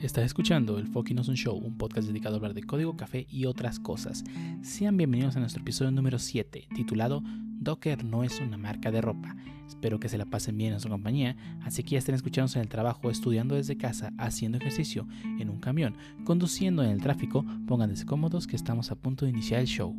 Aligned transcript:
Estás 0.00 0.24
escuchando 0.24 0.78
el 0.78 0.86
Fucking 0.86 1.18
Awesome 1.18 1.36
Show, 1.36 1.58
un 1.58 1.76
podcast 1.76 2.08
dedicado 2.08 2.34
a 2.34 2.38
hablar 2.38 2.54
de 2.54 2.62
código, 2.62 2.96
café 2.96 3.26
y 3.28 3.44
otras 3.44 3.78
cosas. 3.78 4.24
Sean 4.62 4.96
bienvenidos 4.96 5.36
a 5.36 5.40
nuestro 5.40 5.60
episodio 5.60 5.90
número 5.90 6.18
7, 6.18 6.68
titulado 6.74 7.22
Docker 7.60 8.02
no 8.02 8.24
es 8.24 8.40
una 8.40 8.56
marca 8.56 8.90
de 8.90 9.02
ropa. 9.02 9.36
Espero 9.68 10.00
que 10.00 10.08
se 10.08 10.16
la 10.16 10.24
pasen 10.24 10.56
bien 10.56 10.72
en 10.72 10.80
su 10.80 10.88
compañía, 10.88 11.36
así 11.64 11.82
que 11.82 11.90
ya 11.90 11.98
estén 11.98 12.14
escuchándose 12.14 12.58
en 12.58 12.62
el 12.62 12.70
trabajo, 12.70 13.10
estudiando 13.10 13.56
desde 13.56 13.76
casa, 13.76 14.10
haciendo 14.16 14.56
ejercicio, 14.56 15.06
en 15.38 15.50
un 15.50 15.60
camión, 15.60 15.94
conduciendo 16.24 16.82
en 16.82 16.88
el 16.88 17.02
tráfico, 17.02 17.44
pónganse 17.68 18.06
cómodos 18.06 18.46
que 18.46 18.56
estamos 18.56 18.90
a 18.90 18.94
punto 18.94 19.26
de 19.26 19.32
iniciar 19.32 19.60
el 19.60 19.66
show. 19.66 19.94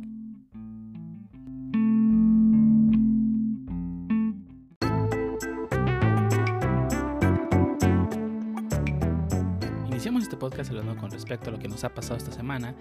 Con 10.70 11.10
respecto 11.10 11.50
a 11.50 11.52
lo 11.52 11.58
que 11.58 11.68
nos 11.68 11.84
ha 11.84 11.92
pasado 11.92 12.16
esta 12.16 12.32
semana 12.32 12.74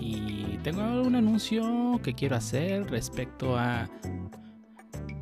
y 0.00 0.58
tengo 0.62 1.02
un 1.02 1.14
anuncio 1.14 2.00
que 2.02 2.14
quiero 2.14 2.36
hacer 2.36 2.90
respecto 2.90 3.56
a, 3.56 3.88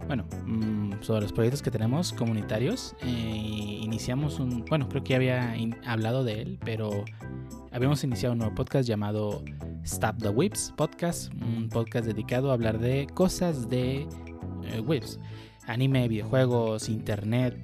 bueno, 0.06 0.24
mm, 0.46 1.02
sobre 1.02 1.22
los 1.22 1.32
proyectos 1.32 1.62
que 1.62 1.70
tenemos 1.70 2.12
comunitarios. 2.12 2.96
Eh, 3.02 3.78
iniciamos 3.82 4.40
un, 4.40 4.64
bueno, 4.64 4.88
creo 4.88 5.04
que 5.04 5.10
ya 5.10 5.16
había 5.16 5.54
hablado 5.86 6.24
de 6.24 6.42
él, 6.42 6.58
pero 6.64 7.04
habíamos 7.70 8.02
iniciado 8.04 8.32
un 8.32 8.38
nuevo 8.38 8.54
podcast 8.54 8.88
llamado 8.88 9.44
Stop 9.84 10.18
the 10.18 10.28
Whips 10.28 10.72
Podcast, 10.76 11.32
un 11.34 11.68
podcast 11.68 12.06
dedicado 12.06 12.50
a 12.50 12.54
hablar 12.54 12.78
de 12.78 13.06
cosas 13.14 13.68
de 13.68 14.08
eh, 14.64 14.80
whips, 14.80 15.20
anime, 15.66 16.08
videojuegos, 16.08 16.88
internet, 16.88 17.56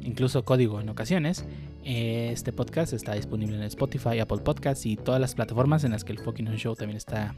incluso 0.00 0.44
código 0.44 0.80
en 0.80 0.88
ocasiones. 0.88 1.44
Eh, 1.84 2.30
Este 2.32 2.52
podcast 2.52 2.92
está 2.92 3.14
disponible 3.14 3.56
en 3.56 3.62
Spotify, 3.62 4.18
Apple 4.18 4.38
Podcasts 4.38 4.84
y 4.86 4.96
todas 4.96 5.20
las 5.20 5.34
plataformas 5.34 5.84
en 5.84 5.92
las 5.92 6.04
que 6.04 6.12
el 6.12 6.18
Fucking 6.18 6.46
Show 6.56 6.74
también 6.74 6.96
está 6.96 7.34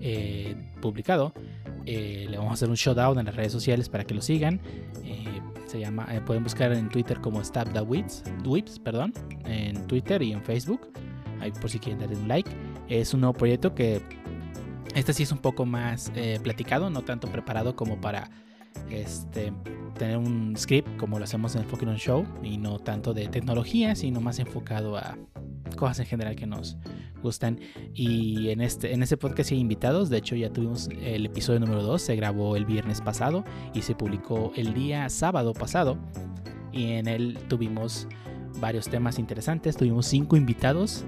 eh, 0.00 0.56
publicado. 0.80 1.32
Eh, 1.84 2.26
le 2.28 2.36
vamos 2.38 2.52
a 2.52 2.54
hacer 2.54 2.68
un 2.68 2.76
showdown 2.76 3.18
en 3.18 3.26
las 3.26 3.36
redes 3.36 3.52
sociales 3.52 3.88
para 3.88 4.04
que 4.04 4.14
lo 4.14 4.22
sigan. 4.22 4.60
Se 5.66 5.80
llama, 5.80 6.06
pueden 6.24 6.44
buscar 6.44 6.72
en 6.72 6.88
Twitter 6.88 7.20
como 7.20 7.42
Stab 7.42 7.72
the 7.72 7.80
Whips, 7.80 8.78
perdón, 8.78 9.12
en 9.46 9.84
Twitter 9.88 10.22
y 10.22 10.32
en 10.32 10.40
Facebook. 10.40 10.92
Ahí 11.40 11.50
por 11.50 11.68
si 11.68 11.80
quieren 11.80 11.98
darle 11.98 12.16
un 12.16 12.28
like. 12.28 12.48
Es 12.88 13.12
un 13.14 13.20
nuevo 13.20 13.34
proyecto 13.34 13.74
que 13.74 14.00
este 14.94 15.12
sí 15.12 15.24
es 15.24 15.32
un 15.32 15.38
poco 15.38 15.66
más 15.66 16.12
platicado, 16.44 16.88
no 16.88 17.02
tanto 17.02 17.26
preparado 17.26 17.74
como 17.74 18.00
para 18.00 18.30
este, 18.90 19.52
tener 19.98 20.16
un 20.18 20.54
script 20.56 20.96
como 20.96 21.18
lo 21.18 21.24
hacemos 21.24 21.54
en 21.54 21.62
el 21.62 21.66
Pokémon 21.66 21.96
Show 21.96 22.26
y 22.42 22.58
no 22.58 22.78
tanto 22.78 23.14
de 23.14 23.28
tecnología, 23.28 23.94
sino 23.94 24.20
más 24.20 24.38
enfocado 24.38 24.96
a 24.96 25.16
cosas 25.76 26.00
en 26.00 26.06
general 26.06 26.36
que 26.36 26.46
nos 26.46 26.76
gustan. 27.22 27.60
Y 27.94 28.50
en 28.50 28.60
este 28.60 28.92
en 28.92 29.02
ese 29.02 29.16
podcast 29.16 29.52
hay 29.52 29.58
invitados, 29.58 30.10
de 30.10 30.18
hecho 30.18 30.36
ya 30.36 30.52
tuvimos 30.52 30.88
el 31.00 31.26
episodio 31.26 31.60
número 31.60 31.82
2, 31.82 32.00
se 32.00 32.16
grabó 32.16 32.56
el 32.56 32.64
viernes 32.64 33.00
pasado 33.00 33.44
y 33.74 33.82
se 33.82 33.94
publicó 33.94 34.52
el 34.56 34.74
día 34.74 35.08
sábado 35.08 35.52
pasado 35.52 35.98
y 36.72 36.92
en 36.92 37.08
él 37.08 37.38
tuvimos 37.48 38.06
varios 38.60 38.88
temas 38.88 39.18
interesantes, 39.18 39.76
tuvimos 39.76 40.06
cinco 40.06 40.36
invitados. 40.36 41.04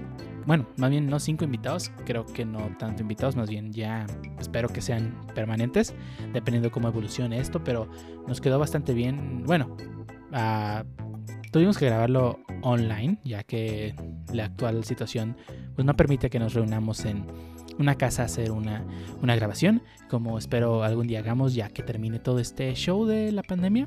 Bueno, 0.49 0.65
más 0.77 0.89
bien 0.89 1.05
no 1.05 1.19
cinco 1.19 1.45
invitados, 1.45 1.91
creo 2.07 2.25
que 2.25 2.43
no 2.43 2.75
tanto 2.79 3.03
invitados, 3.03 3.35
más 3.35 3.51
bien 3.51 3.71
ya 3.71 4.07
espero 4.39 4.67
que 4.67 4.81
sean 4.81 5.27
permanentes, 5.35 5.93
dependiendo 6.33 6.71
cómo 6.71 6.87
evolucione 6.87 7.39
esto, 7.39 7.63
pero 7.63 7.87
nos 8.27 8.41
quedó 8.41 8.57
bastante 8.57 8.95
bien. 8.95 9.43
Bueno, 9.45 9.77
ah, 10.31 10.85
tuvimos 11.51 11.77
que 11.77 11.85
grabarlo 11.85 12.39
online, 12.63 13.19
ya 13.23 13.43
que 13.43 13.93
la 14.33 14.45
actual 14.45 14.83
situación 14.85 15.37
pues, 15.75 15.85
no 15.85 15.95
permite 15.95 16.31
que 16.31 16.39
nos 16.39 16.55
reunamos 16.55 17.05
en 17.05 17.27
una 17.77 17.93
casa 17.93 18.23
a 18.23 18.25
hacer 18.25 18.49
una, 18.49 18.83
una 19.21 19.35
grabación, 19.35 19.83
como 20.09 20.39
espero 20.39 20.83
algún 20.83 21.05
día 21.05 21.19
hagamos 21.19 21.53
ya 21.53 21.69
que 21.69 21.83
termine 21.83 22.17
todo 22.17 22.39
este 22.39 22.73
show 22.73 23.05
de 23.05 23.31
la 23.31 23.43
pandemia. 23.43 23.85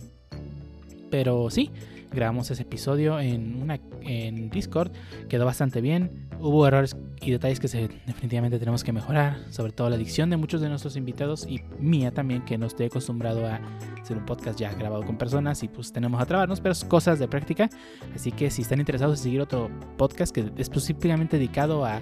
Pero 1.11 1.51
sí, 1.51 1.73
grabamos 2.13 2.51
ese 2.51 2.63
episodio 2.63 3.19
en, 3.21 3.61
una, 3.63 3.81
en 4.03 4.51
Discord, 4.51 4.93
quedó 5.29 5.45
bastante 5.45 5.81
bien. 5.81 6.29
Hubo 6.41 6.67
errores 6.67 6.97
y 7.21 7.31
detalles 7.31 7.61
que 7.61 7.69
se, 7.69 7.89
definitivamente 8.07 8.59
tenemos 8.59 8.83
que 8.83 8.93
mejorar, 8.93 9.39
sobre 9.51 9.73
todo 9.73 9.89
la 9.91 9.97
dicción 9.97 10.31
de 10.31 10.37
muchos 10.37 10.61
de 10.61 10.69
nuestros 10.69 10.97
invitados 10.97 11.47
y 11.49 11.63
mía 11.79 12.13
también, 12.13 12.45
que 12.45 12.59
no 12.59 12.67
estoy 12.67 12.87
acostumbrado 12.87 13.47
a 13.47 13.61
hacer 14.01 14.17
un 14.17 14.27
podcast 14.27 14.59
ya 14.59 14.73
grabado 14.75 15.05
con 15.05 15.17
personas 15.17 15.63
y 15.63 15.69
pues 15.69 15.93
tenemos 15.93 16.21
a 16.21 16.27
trabarnos, 16.27 16.61
pero 16.61 16.73
es 16.73 16.85
cosas 16.85 17.19
de 17.19 17.29
práctica. 17.29 17.71
Así 18.15 18.33
que 18.33 18.51
si 18.51 18.63
están 18.63 18.81
interesados 18.81 19.19
en 19.19 19.23
seguir 19.23 19.41
otro 19.41 19.71
podcast 19.97 20.35
que 20.35 20.41
es 20.41 20.53
específicamente 20.57 21.37
dedicado 21.37 21.85
a 21.85 22.01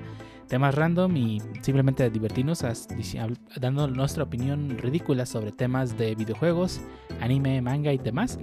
temas 0.48 0.74
random 0.74 1.16
y 1.16 1.40
simplemente 1.62 2.10
divertirnos 2.10 2.64
dando 3.60 3.86
nuestra 3.86 4.24
opinión 4.24 4.76
ridícula 4.78 5.24
sobre 5.24 5.52
temas 5.52 5.96
de 5.96 6.16
videojuegos, 6.16 6.80
anime, 7.20 7.62
manga 7.62 7.92
y 7.92 7.98
demás. 7.98 8.38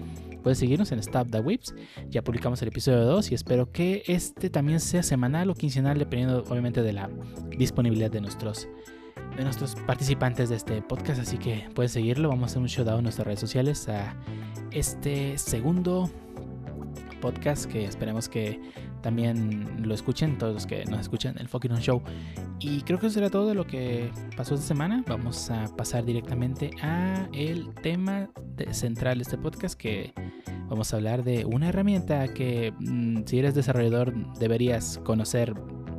Puedes 0.47 0.59
seguirnos 0.59 0.93
en 0.93 0.99
Stop 0.99 1.29
the 1.29 1.41
Whips. 1.41 1.75
Ya 2.09 2.23
publicamos 2.23 2.61
el 2.61 2.69
episodio 2.69 3.03
2 3.03 3.31
y 3.31 3.35
espero 3.35 3.69
que 3.69 4.03
este 4.07 4.49
también 4.49 4.79
sea 4.79 5.03
semanal 5.03 5.49
o 5.49 5.53
quincenal, 5.53 5.99
dependiendo 5.99 6.41
obviamente 6.47 6.81
de 6.81 6.93
la 6.93 7.09
disponibilidad 7.57 8.09
de 8.09 8.21
nuestros, 8.21 8.65
de 9.35 9.43
nuestros 9.43 9.75
participantes 9.75 10.47
de 10.47 10.55
este 10.55 10.81
podcast. 10.81 11.19
Así 11.19 11.37
que 11.37 11.67
puedes 11.75 11.91
seguirlo. 11.91 12.29
Vamos 12.29 12.43
a 12.43 12.45
hacer 12.45 12.61
un 12.61 12.69
showdown 12.69 12.99
en 12.99 13.03
nuestras 13.03 13.27
redes 13.27 13.41
sociales 13.41 13.89
a 13.89 14.15
este 14.71 15.37
segundo 15.37 16.09
podcast 17.19 17.65
que 17.65 17.83
esperemos 17.83 18.29
que 18.29 18.61
también 19.07 19.87
lo 19.87 19.93
escuchen 19.93 20.37
todos 20.37 20.53
los 20.53 20.67
que 20.67 20.83
nos 20.83 20.99
escuchan 20.99 21.33
el 21.39 21.47
Fucking 21.47 21.71
On 21.71 21.79
Show. 21.79 22.01
Y 22.59 22.81
creo 22.81 22.99
que 22.99 23.07
eso 23.07 23.13
será 23.13 23.29
todo 23.29 23.47
de 23.47 23.53
lo 23.53 23.65
que 23.65 24.11
pasó 24.35 24.55
esta 24.55 24.67
semana. 24.67 25.01
Vamos 25.07 25.49
a 25.49 25.73
pasar 25.77 26.03
directamente 26.03 26.71
a 26.81 27.29
el 27.31 27.73
tema 27.75 28.29
central 28.71 29.19
de 29.19 29.21
este 29.21 29.37
podcast 29.37 29.79
que 29.79 30.13
vamos 30.67 30.91
a 30.93 30.97
hablar 30.97 31.23
de 31.23 31.45
una 31.45 31.69
herramienta 31.69 32.27
que 32.33 32.73
mm, 32.79 33.21
si 33.25 33.39
eres 33.39 33.55
desarrollador 33.55 34.13
deberías 34.39 34.99
conocer 35.05 35.53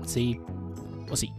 sí 0.05 0.39
o 1.11 1.17
sí. 1.17 1.33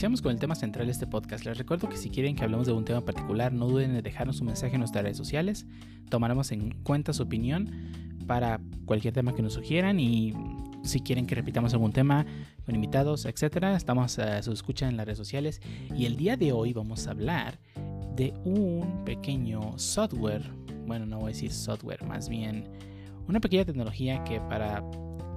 Iniciamos 0.00 0.22
con 0.22 0.32
el 0.32 0.38
tema 0.38 0.54
central 0.54 0.86
de 0.86 0.92
este 0.92 1.06
podcast. 1.06 1.44
Les 1.44 1.58
recuerdo 1.58 1.86
que 1.86 1.98
si 1.98 2.08
quieren 2.08 2.34
que 2.34 2.42
hablemos 2.42 2.66
de 2.66 2.72
un 2.72 2.86
tema 2.86 3.02
particular, 3.02 3.52
no 3.52 3.68
duden 3.68 3.94
en 3.94 4.02
dejarnos 4.02 4.40
un 4.40 4.46
mensaje 4.46 4.72
en 4.72 4.78
nuestras 4.78 5.04
redes 5.04 5.18
sociales. 5.18 5.66
Tomaremos 6.08 6.52
en 6.52 6.70
cuenta 6.84 7.12
su 7.12 7.24
opinión 7.24 7.70
para 8.26 8.62
cualquier 8.86 9.12
tema 9.12 9.34
que 9.34 9.42
nos 9.42 9.52
sugieran 9.52 10.00
y 10.00 10.32
si 10.82 11.00
quieren 11.00 11.26
que 11.26 11.34
repitamos 11.34 11.74
algún 11.74 11.92
tema 11.92 12.24
con 12.64 12.74
invitados, 12.74 13.26
etcétera, 13.26 13.76
estamos 13.76 14.18
a 14.18 14.42
su 14.42 14.52
escucha 14.52 14.88
en 14.88 14.96
las 14.96 15.04
redes 15.04 15.18
sociales. 15.18 15.60
Y 15.94 16.06
el 16.06 16.16
día 16.16 16.38
de 16.38 16.52
hoy 16.52 16.72
vamos 16.72 17.06
a 17.06 17.10
hablar 17.10 17.58
de 18.16 18.32
un 18.46 19.04
pequeño 19.04 19.78
software. 19.78 20.50
Bueno, 20.86 21.04
no 21.04 21.18
voy 21.18 21.32
a 21.32 21.34
decir 21.34 21.52
software, 21.52 22.02
más 22.06 22.30
bien 22.30 22.64
una 23.28 23.38
pequeña 23.38 23.66
tecnología 23.66 24.24
que 24.24 24.40
para 24.40 24.82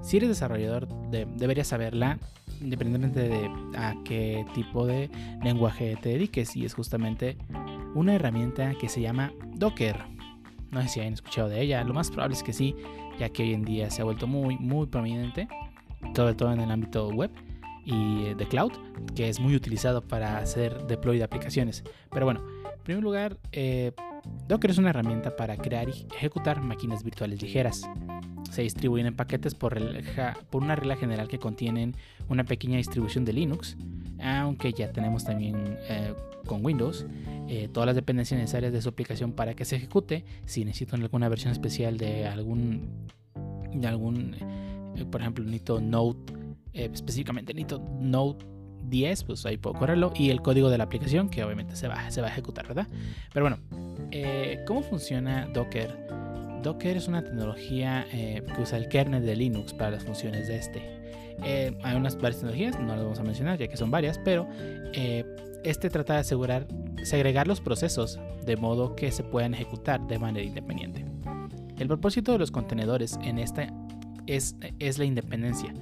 si 0.04 0.18
eres 0.18 0.28
desarrollador 0.28 0.86
de- 1.10 1.26
deberías 1.36 1.66
saberla 1.68 2.18
independientemente 2.60 3.28
de 3.28 3.50
a 3.76 3.94
qué 4.04 4.46
tipo 4.54 4.86
de 4.86 5.10
lenguaje 5.42 5.96
te 6.00 6.10
dediques 6.10 6.54
y 6.56 6.64
es 6.64 6.72
justamente 6.74 7.36
una 7.94 8.14
herramienta 8.14 8.74
que 8.80 8.88
se 8.88 9.00
llama 9.00 9.32
Docker. 9.56 9.96
No 10.70 10.80
sé 10.82 10.88
si 10.88 11.00
hayan 11.00 11.14
escuchado 11.14 11.48
de 11.48 11.60
ella, 11.60 11.82
lo 11.84 11.94
más 11.94 12.10
probable 12.10 12.36
es 12.36 12.42
que 12.42 12.52
sí, 12.52 12.74
ya 13.18 13.28
que 13.28 13.42
hoy 13.42 13.54
en 13.54 13.64
día 13.64 13.90
se 13.90 14.02
ha 14.02 14.04
vuelto 14.04 14.26
muy 14.26 14.56
muy 14.58 14.86
prominente, 14.86 15.48
sobre 16.14 16.34
todo 16.34 16.52
en 16.52 16.60
el 16.60 16.70
ámbito 16.70 17.08
web 17.10 17.30
y 17.84 18.26
eh, 18.26 18.34
de 18.34 18.46
cloud, 18.46 18.72
que 19.14 19.28
es 19.28 19.40
muy 19.40 19.54
utilizado 19.56 20.00
para 20.00 20.38
hacer 20.38 20.86
deploy 20.86 21.18
de 21.18 21.24
aplicaciones. 21.24 21.84
Pero 22.10 22.24
bueno, 22.24 22.40
en 22.64 22.82
primer 22.82 23.02
lugar, 23.02 23.36
eh, 23.52 23.92
Docker 24.48 24.70
es 24.70 24.78
una 24.78 24.90
herramienta 24.90 25.36
para 25.36 25.56
crear 25.56 25.88
y 25.88 26.06
ejecutar 26.14 26.60
máquinas 26.60 27.02
virtuales 27.02 27.40
ligeras. 27.40 27.88
Se 28.50 28.62
distribuyen 28.62 29.06
en 29.06 29.16
paquetes 29.16 29.54
por, 29.54 29.78
una 30.52 30.76
regla 30.76 30.96
general 30.96 31.28
que 31.28 31.38
contienen 31.38 31.96
una 32.28 32.44
pequeña 32.44 32.76
distribución 32.76 33.24
de 33.24 33.32
Linux, 33.32 33.76
aunque 34.22 34.72
ya 34.72 34.92
tenemos 34.92 35.24
también 35.24 35.78
eh, 35.88 36.14
con 36.46 36.64
Windows 36.64 37.06
eh, 37.48 37.68
todas 37.72 37.86
las 37.86 37.96
dependencias 37.96 38.38
necesarias 38.38 38.72
de 38.72 38.80
su 38.80 38.88
aplicación 38.88 39.32
para 39.32 39.54
que 39.54 39.64
se 39.64 39.76
ejecute. 39.76 40.24
Si 40.44 40.64
necesitan 40.64 41.02
alguna 41.02 41.28
versión 41.28 41.52
especial 41.52 41.98
de 41.98 42.26
algún, 42.26 43.08
de 43.72 43.86
algún 43.86 44.34
eh, 44.94 45.04
por 45.10 45.20
ejemplo, 45.20 45.44
necesito 45.44 45.80
Node, 45.80 46.18
específicamente 46.72 47.54
necesito 47.54 47.84
Node 48.00 48.53
10, 48.88 49.24
pues 49.24 49.46
ahí 49.46 49.56
puedo 49.56 49.78
correrlo. 49.78 50.12
Y 50.16 50.30
el 50.30 50.42
código 50.42 50.70
de 50.70 50.78
la 50.78 50.84
aplicación, 50.84 51.28
que 51.28 51.44
obviamente 51.44 51.76
se 51.76 51.88
va, 51.88 52.10
se 52.10 52.20
va 52.20 52.28
a 52.28 52.30
ejecutar, 52.30 52.66
¿verdad? 52.66 52.86
Pero 53.32 53.44
bueno, 53.44 53.58
eh, 54.10 54.62
¿cómo 54.66 54.82
funciona 54.82 55.48
Docker? 55.52 56.08
Docker 56.62 56.96
es 56.96 57.08
una 57.08 57.22
tecnología 57.22 58.06
eh, 58.12 58.42
que 58.54 58.62
usa 58.62 58.78
el 58.78 58.88
kernel 58.88 59.24
de 59.24 59.36
Linux 59.36 59.72
para 59.74 59.90
las 59.90 60.04
funciones 60.04 60.48
de 60.48 60.56
este. 60.56 60.82
Eh, 61.44 61.76
hay 61.82 61.96
unas 61.96 62.16
varias 62.16 62.36
tecnologías, 62.36 62.78
no 62.78 62.94
las 62.94 63.02
vamos 63.02 63.18
a 63.18 63.24
mencionar 63.24 63.58
ya 63.58 63.66
que 63.66 63.76
son 63.76 63.90
varias, 63.90 64.18
pero 64.18 64.48
este 65.64 65.90
trata 65.90 66.14
de 66.14 66.20
asegurar 66.20 66.68
segregar 67.02 67.48
los 67.48 67.60
procesos 67.60 68.20
de 68.46 68.56
modo 68.56 68.94
que 68.94 69.10
se 69.10 69.24
puedan 69.24 69.54
ejecutar 69.54 70.06
de 70.06 70.18
manera 70.18 70.46
independiente. 70.46 71.04
El 71.78 71.88
propósito 71.88 72.32
de 72.32 72.38
los 72.38 72.50
contenedores 72.50 73.18
en 73.22 73.38
esta 73.38 73.66
es, 74.26 74.56
es 74.78 74.98
la 74.98 75.04
independencia, 75.04 75.74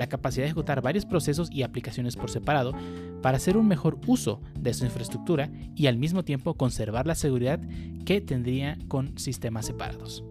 la 0.00 0.08
capacidad 0.08 0.44
de 0.44 0.48
ejecutar 0.48 0.80
varios 0.80 1.04
procesos 1.04 1.50
y 1.52 1.62
aplicaciones 1.62 2.16
por 2.16 2.30
separado 2.30 2.72
para 3.20 3.36
hacer 3.36 3.58
un 3.58 3.68
mejor 3.68 3.98
uso 4.06 4.40
de 4.58 4.72
su 4.72 4.86
infraestructura 4.86 5.50
y 5.76 5.88
al 5.88 5.98
mismo 5.98 6.24
tiempo 6.24 6.54
conservar 6.54 7.06
la 7.06 7.14
seguridad 7.14 7.60
que 8.06 8.22
tendría 8.22 8.78
con 8.88 9.18
sistemas 9.18 9.66
separados. 9.66 10.24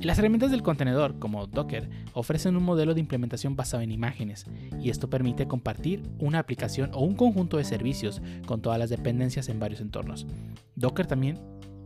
Las 0.00 0.18
herramientas 0.18 0.50
del 0.50 0.62
contenedor, 0.62 1.18
como 1.18 1.46
Docker, 1.46 1.90
ofrecen 2.14 2.56
un 2.56 2.62
modelo 2.62 2.94
de 2.94 3.00
implementación 3.00 3.54
basado 3.54 3.82
en 3.82 3.92
imágenes, 3.92 4.46
y 4.80 4.90
esto 4.90 5.10
permite 5.10 5.46
compartir 5.46 6.02
una 6.18 6.38
aplicación 6.38 6.90
o 6.94 7.00
un 7.00 7.16
conjunto 7.16 7.58
de 7.58 7.64
servicios 7.64 8.22
con 8.46 8.62
todas 8.62 8.78
las 8.78 8.88
dependencias 8.88 9.48
en 9.48 9.58
varios 9.58 9.80
entornos. 9.80 10.26
Docker 10.74 11.06
también 11.06 11.38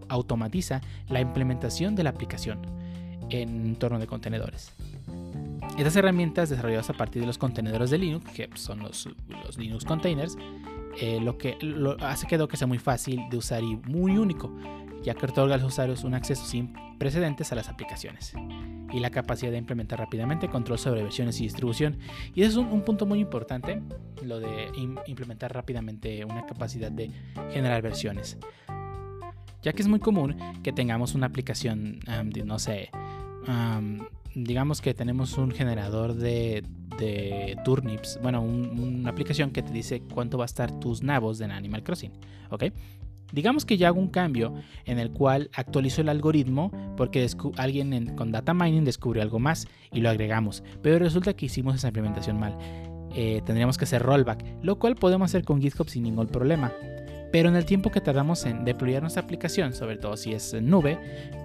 automatiza 0.09 0.81
la 1.09 1.21
implementación 1.21 1.97
de 1.97 2.05
la 2.05 2.11
aplicación 2.11 2.61
en 3.31 3.67
entorno 3.67 3.99
de 3.99 4.07
contenedores. 4.07 4.73
Estas 5.77 5.97
herramientas 5.97 6.51
desarrolladas 6.51 6.91
a 6.91 6.93
partir 6.93 7.23
de 7.23 7.27
los 7.27 7.39
contenedores 7.39 7.91
de 7.91 7.99
Linux, 7.99 8.31
que 8.33 8.49
son 8.55 8.81
los, 8.81 9.09
Linux 9.57 9.85
containers, 9.85 10.37
eh, 11.01 11.19
lo 11.21 11.39
que 11.39 11.57
hace 12.01 12.27
que 12.27 12.57
sea 12.57 12.67
muy 12.67 12.79
fácil 12.79 13.23
de 13.31 13.37
usar 13.39 13.63
y 13.63 13.77
muy 13.77 14.19
único, 14.19 14.55
ya 15.03 15.15
que 15.15 15.27
otorga 15.27 15.55
a 15.55 15.59
los 15.59 15.73
usuarios 15.73 16.05
un 16.05 16.15
acceso 16.15 16.45
sin 16.45 16.75
precedentes 16.99 17.51
a 17.53 17.55
las 17.55 17.69
aplicaciones 17.69 18.35
y 18.93 19.01
la 19.01 19.11
capacidad 19.11 19.51
de 19.51 19.57
implementar 19.57 19.99
rápidamente 19.99 20.49
control 20.49 20.79
sobre 20.79 21.03
versiones 21.03 21.41
y 21.41 21.45
distribución. 21.45 21.99
Y 22.35 22.43
eso 22.43 22.61
es 22.61 22.67
un, 22.73 22.83
punto 22.83 23.07
muy 23.07 23.21
importante, 23.21 23.83
lo 24.23 24.39
de 24.39 24.71
implementar 25.07 25.53
rápidamente 25.55 26.25
una 26.25 26.45
capacidad 26.45 26.93
de 26.93 27.11
generar 27.51 27.81
versiones. 27.81 28.39
Ya 29.63 29.73
que 29.73 29.83
es 29.83 29.89
muy 29.89 30.01
común 30.01 30.37
que 30.63 30.73
tengamos 30.73 31.15
una 31.15 31.27
aplicación, 31.27 32.01
no 32.45 32.59
sé, 32.59 32.91
digamos 34.35 34.81
que 34.81 34.95
tenemos 34.95 35.37
un 35.39 35.51
generador 35.51 36.15
de, 36.15 36.65
turnips, 37.65 38.19
bueno, 38.23 38.43
una 38.43 39.11
aplicación 39.11 39.51
que 39.51 39.63
te 39.63 39.73
dice 39.73 40.03
cuánto 40.15 40.39
va 40.39 40.45
a 40.45 40.47
estar 40.47 40.79
tus 40.79 41.03
nabos 41.03 41.41
en 41.41 41.51
Animal 41.51 41.83
Crossing, 41.83 42.13
¿ok? 42.51 42.65
Digamos 43.33 43.65
que 43.65 43.79
ya 43.79 43.89
hago 43.89 43.99
un 43.99 44.09
cambio 44.09 44.55
en 44.85 44.99
el 44.99 45.11
cual 45.11 45.51
actualizo 45.55 46.03
el 46.03 46.11
algoritmo 46.11 46.71
porque 46.97 47.27
alguien 47.57 48.15
con 48.15 48.31
data 48.31 48.53
mining 48.55 48.85
descubrió 48.85 49.23
algo 49.23 49.39
más 49.39 49.67
y 49.91 50.01
lo 50.01 50.11
agregamos, 50.11 50.63
pero 50.83 50.99
resulta 50.99 51.35
que 51.35 51.47
hicimos 51.47 51.75
esa 51.75 51.89
implementación 51.89 52.39
mal. 52.39 52.57
Eh, 53.15 53.43
tendríamos 53.45 53.79
que 53.79 53.85
hacer 53.85 54.03
rollback, 54.03 54.45
lo 54.63 54.79
cual 54.79 54.95
podemos 54.95 55.31
hacer 55.31 55.45
con 55.45 55.61
GitHub 55.61 55.89
sin 55.89 56.05
ningún 56.05 56.29
problema. 56.29 56.73
Pero 57.33 57.49
en 57.49 57.57
el 57.57 57.65
tiempo 57.65 57.91
que 57.91 58.01
tardamos 58.01 58.45
en 58.45 58.65
deployar 58.65 59.03
nuestra 59.03 59.23
aplicación, 59.23 59.73
sobre 59.73 59.97
todo 59.97 60.17
si 60.17 60.35
es 60.35 60.55
nube, 60.55 60.99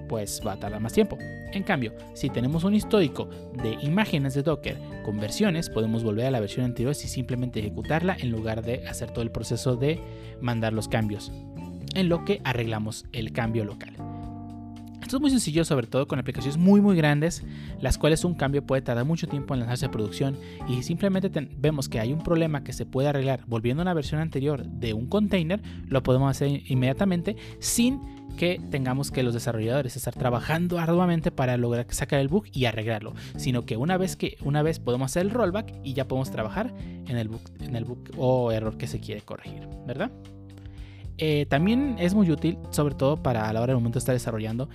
pues 0.10 0.42
va 0.46 0.54
a 0.54 0.60
tardar 0.60 0.82
más 0.82 0.94
tiempo. 0.94 1.18
En 1.54 1.64
cambio, 1.64 1.94
si 2.14 2.30
tenemos 2.30 2.66
un 2.66 2.76
histórico 2.76 3.30
de 3.64 3.78
imágenes 3.82 4.34
de 4.34 4.44
Docker 4.44 4.78
con 5.04 5.18
versiones, 5.20 5.70
podemos 5.70 6.04
volver 6.04 6.26
a 6.26 6.32
la 6.32 6.42
versión 6.42 6.66
anterior 6.66 6.92
y 6.92 7.08
simplemente 7.08 7.62
ejecutarla 7.62 8.18
en 8.20 8.32
lugar 8.32 8.64
de 8.64 8.86
hacer 8.88 9.12
todo 9.12 9.22
el 9.22 9.32
proceso 9.32 9.78
de 9.78 10.00
mandar 10.42 10.74
los 10.74 10.90
cambios, 10.90 11.32
en 11.96 12.10
lo 12.10 12.26
que 12.26 12.42
arreglamos 12.44 13.06
el 13.14 13.32
cambio 13.32 13.64
local. 13.64 14.17
Esto 15.08 15.16
es 15.16 15.22
muy 15.22 15.32
sencillo, 15.32 15.64
sobre 15.64 15.88
todo 15.88 16.06
con 16.06 16.20
aplicaciones 16.20 16.58
muy 16.58 16.82
muy 16.82 16.98
grandes, 16.98 17.42
las 17.80 17.98
cuales 17.98 18.26
un 18.26 18.34
cambio 18.34 18.66
puede 18.66 18.82
tardar 18.82 19.06
mucho 19.06 19.26
tiempo 19.26 19.54
en 19.54 19.62
lanzarse 19.62 19.86
a 19.86 19.90
producción 19.90 20.38
y 20.68 20.74
si 20.74 20.84
simplemente 20.84 21.32
vemos 21.58 21.88
que 21.88 22.02
hay 22.02 22.12
un 22.12 22.22
problema 22.22 22.66
que 22.66 22.74
se 22.74 22.86
puede 22.86 23.08
arreglar 23.08 23.46
volviendo 23.48 23.80
a 23.82 23.86
una 23.86 23.94
versión 23.94 24.20
anterior 24.20 24.66
de 24.66 24.92
un 24.92 25.08
container, 25.08 25.62
lo 25.88 26.04
podemos 26.04 26.30
hacer 26.30 26.62
inmediatamente 26.70 27.38
sin 27.62 28.02
que 28.36 28.60
tengamos 28.70 29.10
que 29.10 29.24
los 29.24 29.34
desarrolladores 29.34 29.96
estar 29.96 30.14
trabajando 30.14 30.78
arduamente 30.78 31.32
para 31.32 31.56
lograr 31.56 31.86
sacar 31.92 32.20
el 32.20 32.28
bug 32.28 32.44
y 32.52 32.66
arreglarlo, 32.66 33.14
sino 33.38 33.66
que 33.66 33.78
una 33.78 33.96
vez 33.96 34.18
que 34.18 34.36
una 34.42 34.62
vez 34.62 34.80
podemos 34.80 35.12
hacer 35.12 35.22
el 35.22 35.32
rollback 35.32 35.74
y 35.86 35.94
ya 35.94 36.10
podemos 36.10 36.32
trabajar 36.32 36.74
en 37.08 37.16
el 37.16 37.30
bug 37.30 38.02
o 38.18 38.52
error 38.52 38.78
que 38.78 38.88
se 38.88 39.00
quiere 39.00 39.22
corregir, 39.22 39.70
¿verdad? 39.88 40.12
Eh, 41.18 41.46
también 41.50 41.96
es 42.00 42.14
muy 42.14 42.30
útil, 42.30 42.58
sobre 42.70 42.96
todo 42.96 43.18
para 43.18 43.50
a 43.50 43.54
la 43.54 43.62
hora 43.62 43.74
del 43.74 43.78
momento 43.78 43.96
de 43.96 44.00
estar 44.00 44.14
desarrollando, 44.14 44.70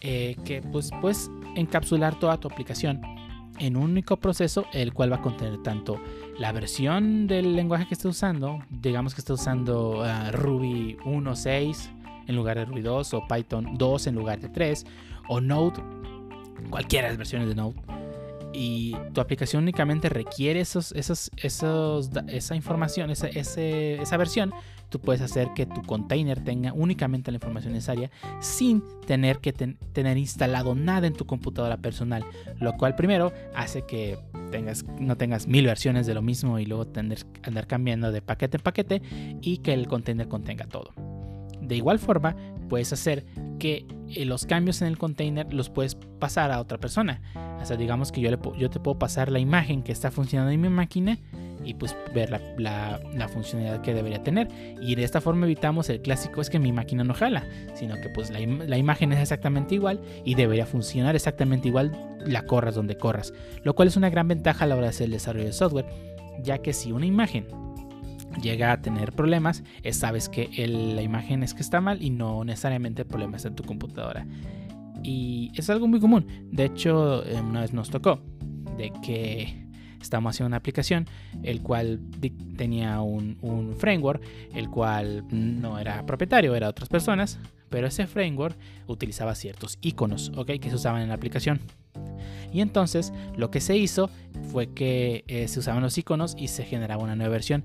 eh, 0.00 0.36
que 0.44 0.62
pues 0.62 0.90
puedes 1.00 1.30
encapsular 1.56 2.18
toda 2.18 2.38
tu 2.38 2.48
aplicación 2.48 3.00
en 3.58 3.76
un 3.76 3.90
único 3.90 4.16
proceso, 4.16 4.66
el 4.72 4.92
cual 4.92 5.12
va 5.12 5.16
a 5.16 5.22
contener 5.22 5.62
tanto 5.62 6.00
la 6.38 6.52
versión 6.52 7.26
del 7.26 7.56
lenguaje 7.56 7.88
que 7.88 7.94
estés 7.94 8.10
usando, 8.10 8.60
digamos 8.70 9.14
que 9.14 9.20
estés 9.20 9.40
usando 9.40 10.02
ah, 10.04 10.30
Ruby 10.30 10.96
1.6 11.04 11.90
en 12.28 12.36
lugar 12.36 12.58
de 12.58 12.66
Ruby 12.66 12.82
2 12.82 13.14
o 13.14 13.26
Python 13.26 13.76
2 13.76 14.06
en 14.06 14.14
lugar 14.14 14.38
de 14.38 14.48
3 14.48 14.86
o 15.28 15.40
Node, 15.40 15.82
cualquiera 16.70 17.06
de 17.06 17.12
las 17.12 17.18
versiones 17.18 17.48
de 17.48 17.54
Node. 17.56 17.74
Y 18.52 18.96
tu 19.12 19.20
aplicación 19.20 19.62
únicamente 19.62 20.08
requiere 20.08 20.60
esos, 20.60 20.92
esos, 20.92 21.30
esos, 21.36 22.10
esa 22.28 22.56
información, 22.56 23.10
esa, 23.10 23.28
esa 23.28 24.16
versión 24.16 24.52
tú 24.88 25.00
puedes 25.00 25.20
hacer 25.20 25.52
que 25.54 25.66
tu 25.66 25.82
container 25.82 26.42
tenga 26.42 26.72
únicamente 26.72 27.30
la 27.30 27.36
información 27.36 27.72
necesaria 27.74 28.10
sin 28.40 28.82
tener 29.06 29.38
que 29.38 29.52
tener 29.52 30.16
instalado 30.16 30.74
nada 30.74 31.06
en 31.06 31.14
tu 31.14 31.26
computadora 31.26 31.76
personal, 31.76 32.24
lo 32.58 32.76
cual 32.76 32.94
primero 32.94 33.32
hace 33.54 33.82
que 33.82 34.18
tengas, 34.50 34.84
no 34.98 35.16
tengas 35.16 35.46
mil 35.46 35.66
versiones 35.66 36.06
de 36.06 36.14
lo 36.14 36.22
mismo 36.22 36.58
y 36.58 36.66
luego 36.66 36.86
tener 36.86 37.18
andar 37.42 37.66
cambiando 37.66 38.12
de 38.12 38.22
paquete 38.22 38.56
en 38.56 38.62
paquete 38.62 39.02
y 39.42 39.58
que 39.58 39.72
el 39.72 39.86
container 39.88 40.28
contenga 40.28 40.66
todo. 40.66 40.92
De 41.60 41.76
igual 41.76 41.98
forma, 41.98 42.36
puedes 42.68 42.92
hacer 42.92 43.24
que 43.58 43.86
eh, 44.14 44.24
los 44.24 44.46
cambios 44.46 44.82
en 44.82 44.88
el 44.88 44.98
container 44.98 45.52
los 45.52 45.70
puedes 45.70 45.94
pasar 45.94 46.50
a 46.52 46.60
otra 46.60 46.78
persona. 46.78 47.20
O 47.60 47.64
sea, 47.64 47.76
digamos 47.76 48.12
que 48.12 48.20
yo, 48.20 48.30
le, 48.30 48.36
te 48.36 48.80
puedo 48.80 48.98
pasar 48.98 49.30
la 49.30 49.38
imagen 49.38 49.82
que 49.82 49.92
está 49.92 50.10
funcionando 50.10 50.52
en 50.52 50.60
mi 50.60 50.68
máquina 50.68 51.18
y 51.64 51.74
pues 51.74 51.96
ver 52.14 52.30
la, 52.30 53.28
funcionalidad 53.32 53.82
que 53.82 53.94
debería 53.94 54.22
tener. 54.22 54.48
Y 54.80 54.94
de 54.94 55.04
esta 55.04 55.20
forma 55.20 55.46
evitamos 55.46 55.90
el 55.90 56.00
clásico 56.00 56.40
es 56.40 56.50
que 56.50 56.58
mi 56.58 56.72
máquina 56.72 57.04
no 57.04 57.14
jala, 57.14 57.44
sino 57.74 57.96
que 57.96 58.08
pues 58.10 58.30
la, 58.30 58.38
la 58.40 58.78
imagen 58.78 59.12
es 59.12 59.20
exactamente 59.20 59.74
igual 59.74 60.00
y 60.24 60.34
debería 60.34 60.66
funcionar 60.66 61.16
exactamente 61.16 61.68
igual 61.68 61.92
la 62.24 62.46
corras 62.46 62.74
donde 62.74 62.96
corras. 62.96 63.34
Lo 63.64 63.74
cual 63.74 63.88
es 63.88 63.96
una 63.96 64.10
gran 64.10 64.28
ventaja 64.28 64.64
a 64.64 64.68
la 64.68 64.76
hora 64.76 64.84
de 64.84 64.90
hacer 64.90 65.06
el 65.06 65.12
desarrollo 65.12 65.46
de 65.46 65.52
software, 65.52 65.86
ya 66.42 66.58
que 66.58 66.72
si 66.72 66.92
una 66.92 67.06
imagen 67.06 67.46
llega 68.40 68.72
a 68.72 68.82
tener 68.82 69.12
problemas, 69.12 69.64
sabes 69.92 70.28
que 70.28 70.48
la 70.66 71.02
imagen 71.02 71.42
es 71.42 71.54
que 71.54 71.62
está 71.62 71.80
mal 71.80 72.02
y 72.02 72.10
no 72.10 72.44
necesariamente 72.44 73.02
el 73.02 73.08
problema 73.08 73.36
está 73.36 73.48
en 73.48 73.54
tu 73.54 73.64
computadora. 73.64 74.26
Y 75.02 75.52
es 75.54 75.70
algo 75.70 75.86
muy 75.86 76.00
común. 76.00 76.26
De 76.50 76.64
hecho, 76.64 77.24
eh, 77.24 77.40
una 77.40 77.60
vez 77.60 77.72
nos 77.72 77.90
tocó 77.90 78.20
de 78.76 78.92
que 79.02 79.68
estamos 80.00 80.34
haciendo 80.34 80.48
una 80.48 80.56
aplicación 80.56 81.06
el 81.42 81.60
cual 81.62 82.00
tenía 82.56 83.00
un, 83.00 83.74
framework 83.78 84.22
el 84.54 84.68
cual 84.70 85.24
no 85.30 85.78
era 85.78 86.04
propietario, 86.06 86.54
era 86.54 86.66
de 86.66 86.70
otras 86.70 86.88
personas, 86.88 87.38
pero 87.68 87.86
ese 87.86 88.06
framework 88.06 88.56
utilizaba 88.86 89.34
ciertos 89.34 89.78
iconos, 89.80 90.32
¿ok? 90.36 90.52
Que 90.60 90.70
se 90.70 90.76
usaban 90.76 91.02
en 91.02 91.08
la 91.08 91.14
aplicación. 91.14 91.60
Y 92.52 92.60
entonces 92.60 93.12
lo 93.36 93.50
que 93.50 93.60
se 93.60 93.76
hizo 93.76 94.08
fue 94.50 94.68
que 94.68 95.24
eh, 95.28 95.48
se 95.48 95.58
usaban 95.60 95.82
los 95.82 95.98
iconos 95.98 96.34
y 96.38 96.48
se 96.48 96.64
generaba 96.64 97.02
una 97.02 97.16
nueva 97.16 97.32
versión. 97.32 97.64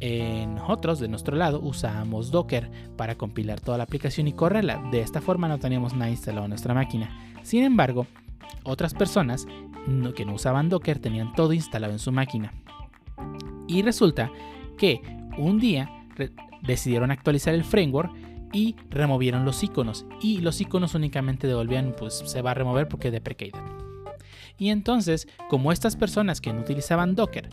En 0.00 0.56
nosotros, 0.56 0.98
de 0.98 1.08
nuestro 1.08 1.36
lado, 1.36 1.60
usábamos 1.60 2.30
Docker 2.30 2.70
para 2.96 3.16
compilar 3.16 3.60
toda 3.60 3.78
la 3.78 3.84
aplicación 3.84 4.28
y 4.28 4.32
correrla. 4.32 4.82
De 4.90 5.00
esta 5.00 5.20
forma 5.20 5.48
no 5.48 5.58
teníamos 5.58 5.94
nada 5.94 6.10
instalado 6.10 6.44
en 6.44 6.50
nuestra 6.50 6.74
máquina. 6.74 7.36
Sin 7.42 7.62
embargo, 7.64 8.06
otras 8.64 8.94
personas 8.94 9.46
que 10.14 10.24
no 10.24 10.34
usaban 10.34 10.68
Docker 10.68 10.98
tenían 10.98 11.32
todo 11.34 11.52
instalado 11.52 11.92
en 11.92 11.98
su 11.98 12.12
máquina. 12.12 12.52
Y 13.66 13.82
resulta 13.82 14.30
que 14.78 15.00
un 15.38 15.58
día 15.60 15.90
decidieron 16.62 17.10
actualizar 17.10 17.54
el 17.54 17.64
framework 17.64 18.12
y 18.52 18.76
removieron 18.88 19.44
los 19.44 19.62
iconos. 19.62 20.06
Y 20.20 20.40
los 20.40 20.60
iconos 20.60 20.94
únicamente 20.94 21.46
devolvían, 21.46 21.94
pues 21.98 22.22
se 22.24 22.42
va 22.42 22.52
a 22.52 22.54
remover 22.54 22.88
porque 22.88 23.10
deprecated. 23.10 23.60
Y 24.58 24.70
entonces, 24.70 25.28
como 25.48 25.72
estas 25.72 25.96
personas 25.96 26.40
que 26.40 26.52
no 26.52 26.60
utilizaban 26.60 27.14
Docker 27.14 27.50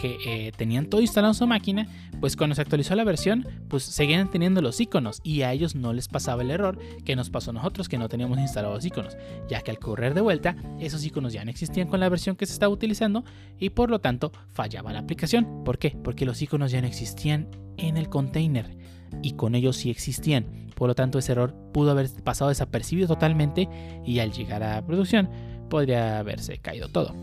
que 0.00 0.18
eh, 0.24 0.52
tenían 0.56 0.86
todo 0.86 1.00
instalado 1.00 1.32
en 1.32 1.38
su 1.38 1.46
máquina, 1.46 1.88
pues 2.20 2.36
cuando 2.36 2.54
se 2.54 2.62
actualizó 2.62 2.94
la 2.94 3.04
versión, 3.04 3.46
pues 3.68 3.82
seguían 3.82 4.30
teniendo 4.30 4.62
los 4.62 4.80
iconos 4.80 5.20
y 5.22 5.42
a 5.42 5.52
ellos 5.52 5.74
no 5.74 5.92
les 5.92 6.08
pasaba 6.08 6.42
el 6.42 6.50
error 6.50 6.78
que 7.04 7.16
nos 7.16 7.30
pasó 7.30 7.50
a 7.50 7.54
nosotros 7.54 7.88
que 7.88 7.98
no 7.98 8.08
teníamos 8.08 8.38
instalados 8.38 8.84
iconos, 8.84 9.16
ya 9.48 9.60
que 9.60 9.70
al 9.70 9.78
correr 9.78 10.14
de 10.14 10.20
vuelta 10.20 10.56
esos 10.78 11.04
iconos 11.04 11.32
ya 11.32 11.44
no 11.44 11.50
existían 11.50 11.88
con 11.88 12.00
la 12.00 12.08
versión 12.08 12.36
que 12.36 12.46
se 12.46 12.52
estaba 12.52 12.72
utilizando 12.72 13.24
y 13.58 13.70
por 13.70 13.90
lo 13.90 13.98
tanto 13.98 14.32
fallaba 14.52 14.92
la 14.92 15.00
aplicación. 15.00 15.64
¿Por 15.64 15.78
qué? 15.78 15.96
Porque 16.02 16.24
los 16.24 16.40
iconos 16.40 16.70
ya 16.70 16.80
no 16.80 16.86
existían 16.86 17.48
en 17.76 17.96
el 17.96 18.08
container 18.08 18.76
y 19.22 19.32
con 19.32 19.54
ellos 19.54 19.76
sí 19.76 19.90
existían. 19.90 20.70
Por 20.74 20.88
lo 20.88 20.94
tanto, 20.94 21.18
ese 21.18 21.32
error 21.32 21.54
pudo 21.74 21.90
haber 21.90 22.08
pasado 22.24 22.48
desapercibido 22.48 23.06
totalmente 23.06 23.68
y 24.06 24.20
al 24.20 24.32
llegar 24.32 24.62
a 24.62 24.80
producción 24.86 25.28
podría 25.70 26.18
haberse 26.18 26.58
caído 26.58 26.88
todo. 26.88 27.14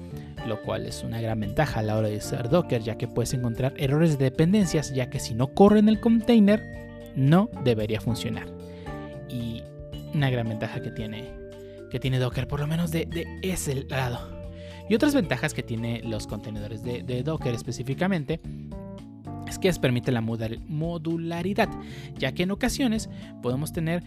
lo 0.47 0.61
cual 0.63 0.85
es 0.85 1.03
una 1.03 1.19
gran 1.19 1.41
ventaja 1.41 1.81
a 1.81 1.83
la 1.83 1.97
hora 1.97 2.07
de 2.07 2.17
usar 2.17 2.49
Docker, 2.49 2.81
ya 2.81 2.97
que 2.97 3.07
puedes 3.07 3.33
encontrar 3.33 3.73
errores 3.75 4.17
de 4.17 4.25
dependencias, 4.25 4.93
ya 4.93 5.09
que 5.09 5.19
si 5.19 5.35
no 5.35 5.47
corre 5.47 5.79
en 5.79 5.89
el 5.89 5.99
container, 5.99 6.63
no 7.15 7.49
debería 7.65 7.99
funcionar. 7.99 8.47
Y 9.29 9.61
una 10.13 10.29
gran 10.29 10.47
ventaja 10.47 10.81
que 10.81 10.89
tiene, 10.89 11.25
que 11.91 11.99
tiene 11.99 12.17
Docker, 12.17 12.47
por 12.47 12.61
lo 12.61 12.67
menos 12.67 12.91
de, 12.91 13.27
ese 13.41 13.83
lado. 13.89 14.19
Y 14.89 14.95
otras 14.95 15.13
ventajas 15.13 15.53
que 15.53 15.63
tiene 15.63 16.01
los 16.03 16.27
contenedores 16.27 16.81
de, 16.81 17.03
de 17.03 17.23
Docker 17.23 17.53
específicamente 17.53 18.39
es 19.47 19.59
que 19.59 19.71
permite 19.73 20.11
la 20.11 20.21
modularidad, 20.21 21.69
ya 22.17 22.31
que 22.31 22.43
en 22.43 22.51
ocasiones 22.51 23.09
podemos 23.41 23.73
tener 23.73 24.03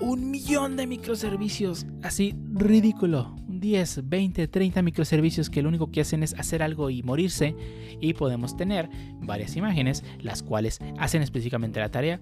un 0.00 0.30
millón 0.30 0.76
de 0.76 0.86
microservicios, 0.86 1.86
así 2.02 2.34
ridículo, 2.52 3.36
10, 3.46 4.08
20, 4.08 4.48
30 4.48 4.82
microservicios 4.82 5.50
que 5.50 5.62
lo 5.62 5.68
único 5.68 5.90
que 5.90 6.00
hacen 6.00 6.22
es 6.22 6.34
hacer 6.34 6.62
algo 6.62 6.90
y 6.90 7.02
morirse 7.02 7.54
y 8.00 8.14
podemos 8.14 8.56
tener 8.56 8.88
varias 9.20 9.56
imágenes 9.56 10.04
las 10.20 10.42
cuales 10.42 10.80
hacen 10.98 11.22
específicamente 11.22 11.80
la 11.80 11.90
tarea 11.90 12.20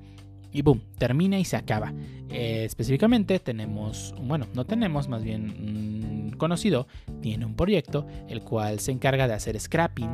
y 0.53 0.63
boom, 0.63 0.83
termina 0.99 1.39
y 1.39 1.45
se 1.45 1.57
acaba. 1.57 1.93
Eh, 2.29 2.65
específicamente 2.65 3.39
tenemos, 3.39 4.15
bueno, 4.23 4.47
no 4.55 4.65
tenemos, 4.65 5.09
más 5.09 5.25
bien 5.25 6.31
mm, 6.31 6.37
conocido, 6.37 6.87
tiene 7.23 7.47
un 7.47 7.55
proyecto 7.55 8.07
el 8.29 8.43
cual 8.43 8.79
se 8.79 8.93
encarga 8.93 9.27
de 9.27 9.35
hacer 9.35 9.59
scrapping 9.59 10.11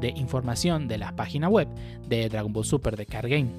de 0.00 0.10
información 0.10 0.88
de 0.88 0.98
la 0.98 1.14
página 1.14 1.48
web 1.48 1.68
de 2.08 2.28
Dragon 2.28 2.52
Ball 2.52 2.64
Super 2.64 2.96
de 2.96 3.06
Card 3.06 3.28
Game. 3.28 3.50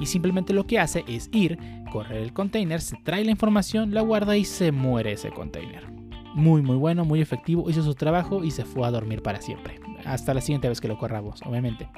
Y 0.00 0.06
simplemente 0.06 0.52
lo 0.52 0.66
que 0.66 0.78
hace 0.78 1.04
es 1.06 1.28
ir, 1.32 1.58
correr 1.94 2.22
el 2.22 2.32
container, 2.32 2.80
se 2.80 2.96
trae 3.04 3.24
la 3.24 3.30
información, 3.30 3.94
la 3.94 4.00
guarda 4.00 4.36
y 4.36 4.44
se 4.44 4.72
muere 4.72 5.12
ese 5.12 5.30
container. 5.30 5.88
Muy 6.34 6.60
muy 6.60 6.74
bueno, 6.74 7.04
muy 7.04 7.20
efectivo, 7.20 7.70
hizo 7.70 7.84
su 7.84 7.94
trabajo 7.94 8.42
y 8.42 8.50
se 8.50 8.64
fue 8.64 8.84
a 8.84 8.90
dormir 8.90 9.22
para 9.22 9.40
siempre. 9.40 9.78
Hasta 10.04 10.34
la 10.34 10.40
siguiente 10.40 10.68
vez 10.68 10.80
que 10.80 10.88
lo 10.88 10.98
corramos, 10.98 11.40
obviamente. 11.42 11.88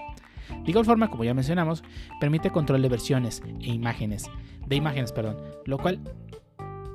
De 0.50 0.70
igual 0.70 0.84
forma, 0.84 1.08
como 1.08 1.24
ya 1.24 1.32
mencionamos, 1.32 1.82
permite 2.20 2.50
control 2.50 2.82
de 2.82 2.90
versiones 2.90 3.42
e 3.62 3.68
imágenes, 3.72 4.30
de 4.66 4.76
imágenes, 4.76 5.12
perdón, 5.12 5.38
lo 5.64 5.78
cual 5.78 5.98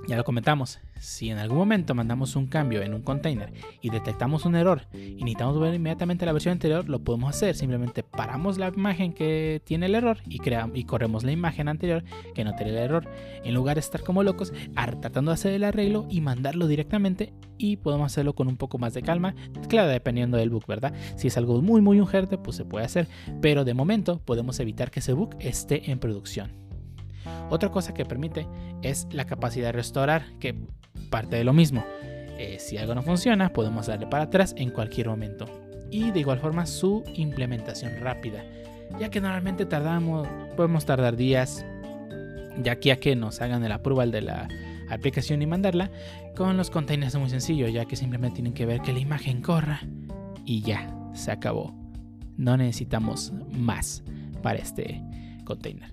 ya 0.08 0.18
lo 0.18 0.24
comentamos, 0.24 0.80
si 1.00 1.30
en 1.30 1.38
algún 1.38 1.58
momento 1.58 1.96
mandamos 1.96 2.36
un 2.36 2.48
cambio 2.48 2.82
en 2.82 2.94
un 2.94 3.02
container 3.02 3.52
y 3.82 3.90
detectamos 3.90 4.46
un 4.46 4.56
error 4.56 4.88
y 4.94 5.24
necesitamos 5.24 5.60
ver 5.60 5.74
inmediatamente 5.74 6.26
la 6.26 6.32
versión 6.32 6.54
anterior, 6.54 6.88
lo 6.88 7.04
podemos 7.04 7.36
hacer. 7.36 7.56
Simplemente 7.56 8.04
paramos 8.04 8.58
la 8.58 8.68
imagen 8.70 9.14
que 9.14 9.62
tiene 9.64 9.88
el 9.88 9.96
error 9.96 10.20
y, 10.28 10.40
creamos, 10.40 10.78
y 10.78 10.84
corremos 10.84 11.24
la 11.24 11.32
imagen 11.32 11.68
anterior 11.68 12.04
que 12.36 12.44
no 12.44 12.56
tiene 12.56 12.72
el 12.72 12.78
error. 12.78 13.08
En 13.44 13.54
lugar 13.54 13.76
de 13.76 13.82
estar 13.82 14.04
como 14.04 14.24
locos 14.24 14.54
tratando 15.00 15.32
de 15.32 15.36
hacer 15.36 15.54
el 15.54 15.64
arreglo 15.64 16.06
y 16.10 16.22
mandarlo 16.22 16.68
directamente 16.68 17.34
y 17.58 17.78
podemos 17.78 18.06
hacerlo 18.12 18.34
con 18.34 18.48
un 18.48 18.58
poco 18.58 18.78
más 18.78 18.94
de 18.94 19.02
calma. 19.02 19.36
Claro, 19.70 19.90
dependiendo 19.90 20.38
del 20.38 20.50
bug, 20.50 20.66
¿verdad? 20.68 20.94
Si 21.16 21.28
es 21.28 21.38
algo 21.38 21.62
muy 21.62 21.82
muy 21.82 22.00
urgente, 22.00 22.38
pues 22.38 22.58
se 22.58 22.66
puede 22.66 22.86
hacer. 22.86 23.08
Pero 23.42 23.66
de 23.66 23.74
momento 23.74 24.20
podemos 24.24 24.60
evitar 24.60 24.92
que 24.92 25.00
ese 25.00 25.14
bug 25.14 25.36
esté 25.40 25.92
en 25.92 26.00
producción. 26.00 26.71
Otra 27.50 27.70
cosa 27.70 27.94
que 27.94 28.06
permite 28.06 28.48
es 28.82 29.08
la 29.12 29.26
capacidad 29.26 29.68
de 29.68 29.74
restaurar, 29.74 30.24
que 30.40 30.56
parte 31.10 31.36
de 31.36 31.44
lo 31.44 31.54
mismo. 31.54 31.84
Eh, 32.38 32.58
si 32.60 32.78
algo 32.78 32.96
no 32.96 33.04
funciona, 33.04 33.54
podemos 33.54 33.88
darle 33.88 34.08
para 34.08 34.26
atrás 34.26 34.54
en 34.58 34.72
cualquier 34.72 35.10
momento. 35.10 35.46
Y 35.92 36.12
de 36.12 36.22
igual 36.22 36.40
forma 36.40 36.66
su 36.66 37.04
implementación 37.14 38.00
rápida, 38.00 38.44
ya 39.00 39.10
que 39.10 39.22
normalmente 39.22 39.66
tardamos, 39.66 40.28
podemos 40.56 40.86
tardar 40.86 41.18
días, 41.18 41.66
ya 42.64 42.74
aquí 42.74 42.90
a 42.90 43.00
que 43.00 43.16
nos 43.16 43.42
hagan 43.42 43.64
el 43.64 43.72
approval 43.72 44.12
de 44.12 44.22
la 44.22 44.48
aplicación 44.90 45.42
y 45.42 45.48
mandarla. 45.48 45.92
Con 46.36 46.58
los 46.58 46.70
containers 46.70 47.14
es 47.14 47.20
muy 47.20 47.30
sencillo, 47.30 47.68
ya 47.68 47.86
que 47.86 47.96
simplemente 47.96 48.36
tienen 48.36 48.54
que 48.54 48.66
ver 48.66 48.82
que 48.82 48.94
la 48.94 49.00
imagen 49.00 49.42
corra 49.42 49.82
y 50.46 50.62
ya, 50.62 50.94
se 51.14 51.32
acabó. 51.32 51.76
No 52.38 52.58
necesitamos 52.58 53.34
más 53.52 54.04
para 54.42 54.60
este 54.60 55.02
container. 55.46 55.90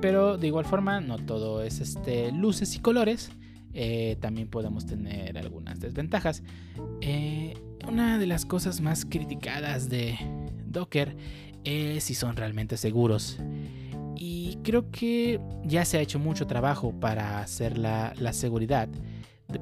Pero 0.00 0.38
de 0.38 0.46
igual 0.46 0.64
forma, 0.64 1.00
no 1.00 1.18
todo 1.18 1.62
es 1.62 1.80
este, 1.80 2.32
luces 2.32 2.74
y 2.76 2.80
colores. 2.80 3.30
Eh, 3.72 4.16
también 4.20 4.48
podemos 4.48 4.86
tener 4.86 5.38
algunas 5.38 5.80
desventajas. 5.80 6.42
Eh, 7.00 7.54
una 7.88 8.18
de 8.18 8.26
las 8.26 8.44
cosas 8.44 8.80
más 8.80 9.04
criticadas 9.04 9.88
de 9.88 10.18
Docker 10.66 11.16
es 11.64 12.04
si 12.04 12.14
son 12.14 12.36
realmente 12.36 12.76
seguros. 12.76 13.38
Y 14.16 14.58
creo 14.62 14.90
que 14.90 15.40
ya 15.64 15.84
se 15.84 15.98
ha 15.98 16.00
hecho 16.00 16.18
mucho 16.18 16.46
trabajo 16.46 16.92
para 16.92 17.40
hacer 17.40 17.78
la, 17.78 18.12
seguridad, 18.32 18.88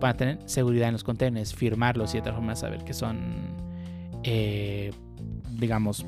para 0.01 0.17
tener 0.17 0.39
seguridad 0.47 0.89
en 0.89 0.95
los 0.95 1.05
contenedores, 1.05 1.55
firmarlos 1.55 2.11
y 2.11 2.15
de 2.15 2.21
otra 2.23 2.35
forma 2.35 2.57
saber 2.57 2.83
que 2.83 2.93
son, 2.93 3.55
eh, 4.25 4.91
digamos, 5.59 6.05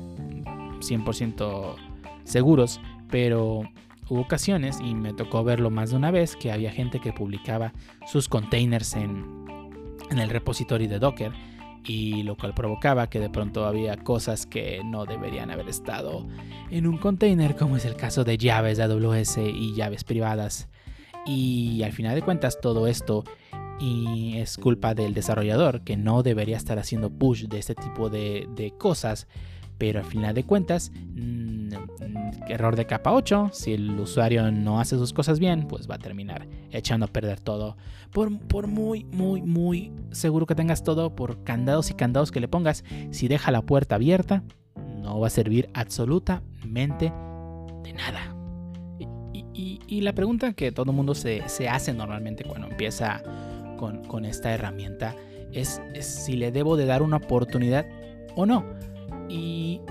100% 0.81 1.75
seguros. 2.25 2.81
Pero 3.09 3.63
hubo 4.11 4.21
ocasiones, 4.21 4.79
y 4.81 4.93
me 4.93 5.13
tocó 5.13 5.41
verlo 5.45 5.69
más 5.69 5.91
de 5.91 5.95
una 5.95 6.11
vez, 6.11 6.35
que 6.35 6.51
había 6.51 6.69
gente 6.69 6.99
que 6.99 7.13
publicaba 7.13 7.71
sus 8.05 8.27
containers 8.27 8.97
en, 8.97 9.45
en 10.09 10.19
el 10.19 10.29
repositorio 10.29 10.89
de 10.89 10.99
Docker 10.99 11.31
y 11.85 12.23
lo 12.23 12.35
cual 12.35 12.53
provocaba 12.53 13.09
que 13.09 13.21
de 13.21 13.29
pronto 13.29 13.65
había 13.65 13.95
cosas 13.95 14.45
que 14.45 14.81
no 14.83 15.05
deberían 15.05 15.49
haber 15.49 15.69
estado 15.69 16.27
en 16.69 16.87
un 16.87 16.97
container, 16.97 17.55
como 17.55 17.77
es 17.77 17.85
el 17.85 17.95
caso 17.95 18.25
de 18.25 18.37
llaves 18.37 18.77
de 18.77 18.83
AWS 18.83 19.37
y 19.37 19.73
llaves 19.75 20.03
privadas. 20.03 20.67
Y 21.25 21.81
al 21.83 21.93
final 21.93 22.13
de 22.13 22.21
cuentas 22.21 22.59
todo 22.61 22.87
esto 22.87 23.23
es 23.79 24.57
culpa 24.57 24.93
del 24.93 25.13
desarrollador 25.13 25.85
que 25.85 25.95
no 25.95 26.21
debería 26.21 26.57
estar 26.57 26.77
haciendo 26.77 27.09
push 27.09 27.45
de 27.45 27.59
este 27.59 27.75
tipo 27.75 28.09
de, 28.09 28.47
de 28.55 28.71
cosas, 28.77 29.27
pero 29.77 29.99
al 29.99 30.05
final 30.05 30.35
de 30.35 30.43
cuentas 30.43 30.91
error 32.47 32.75
de 32.75 32.85
capa 32.85 33.13
8, 33.13 33.49
si 33.53 33.73
el 33.73 33.99
usuario 33.99 34.51
no 34.51 34.79
hace 34.79 34.97
sus 34.97 35.13
cosas 35.13 35.39
bien, 35.39 35.67
pues 35.67 35.89
va 35.89 35.95
a 35.95 35.99
terminar 35.99 36.47
echando 36.71 37.05
a 37.05 37.09
perder 37.09 37.39
todo. 37.39 37.77
Por, 38.11 38.37
por 38.47 38.67
muy, 38.67 39.05
muy, 39.05 39.41
muy 39.41 39.91
seguro 40.11 40.45
que 40.45 40.55
tengas 40.55 40.83
todo, 40.83 41.15
por 41.15 41.43
candados 41.43 41.89
y 41.91 41.93
candados 41.93 42.31
que 42.31 42.39
le 42.39 42.47
pongas, 42.47 42.83
si 43.11 43.27
deja 43.27 43.51
la 43.51 43.61
puerta 43.61 43.95
abierta, 43.95 44.43
no 44.75 45.19
va 45.19 45.27
a 45.27 45.31
servir 45.31 45.69
absolutamente 45.73 47.13
de 47.83 47.93
nada. 47.93 48.35
Y, 49.53 50.01
la 50.01 50.13
pregunta 50.13 50.53
que 50.53 50.71
todo 50.71 50.89
el 50.89 50.95
mundo 50.95 51.13
se, 51.13 51.43
hace 51.69 51.93
normalmente 51.93 52.43
cuando 52.43 52.67
empieza 52.67 53.21
con, 53.77 54.03
con 54.05 54.25
esta 54.25 54.51
herramienta 54.51 55.15
es, 55.51 55.79
es 55.93 56.05
si 56.07 56.33
le 56.33 56.51
debo 56.51 56.75
de 56.75 56.85
dar 56.85 57.03
una 57.03 57.17
oportunidad 57.17 57.85
o 58.35 58.45
no. 58.47 58.65
Y 59.29 59.81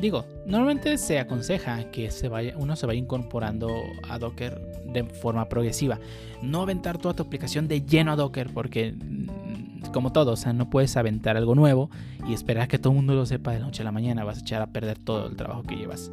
Digo, 0.00 0.26
normalmente 0.46 0.96
se 0.96 1.18
aconseja 1.18 1.90
que 1.90 2.10
se 2.10 2.28
vaya, 2.28 2.54
uno 2.56 2.76
se 2.76 2.86
vaya 2.86 2.98
incorporando 2.98 3.68
a 4.08 4.18
Docker 4.18 4.60
de 4.86 5.04
forma 5.04 5.48
progresiva. 5.48 5.98
No 6.42 6.62
aventar 6.62 6.98
toda 6.98 7.14
tu 7.14 7.22
aplicación 7.22 7.68
de 7.68 7.82
lleno 7.82 8.12
a 8.12 8.16
Docker 8.16 8.50
porque, 8.52 8.92
mm, 8.92 9.90
como 9.92 10.12
todo, 10.12 10.32
o 10.32 10.36
sea, 10.36 10.52
no 10.52 10.70
puedes 10.70 10.96
aventar 10.96 11.36
algo 11.36 11.54
nuevo 11.54 11.90
y 12.28 12.32
esperar 12.32 12.68
que 12.68 12.78
todo 12.78 12.92
el 12.92 12.96
mundo 12.96 13.14
lo 13.14 13.26
sepa 13.26 13.52
de 13.52 13.60
la 13.60 13.66
noche 13.66 13.82
a 13.82 13.84
la 13.84 13.92
mañana. 13.92 14.24
Vas 14.24 14.38
a 14.38 14.40
echar 14.40 14.62
a 14.62 14.68
perder 14.68 14.98
todo 14.98 15.26
el 15.26 15.36
trabajo 15.36 15.62
que 15.64 15.76
llevas. 15.76 16.12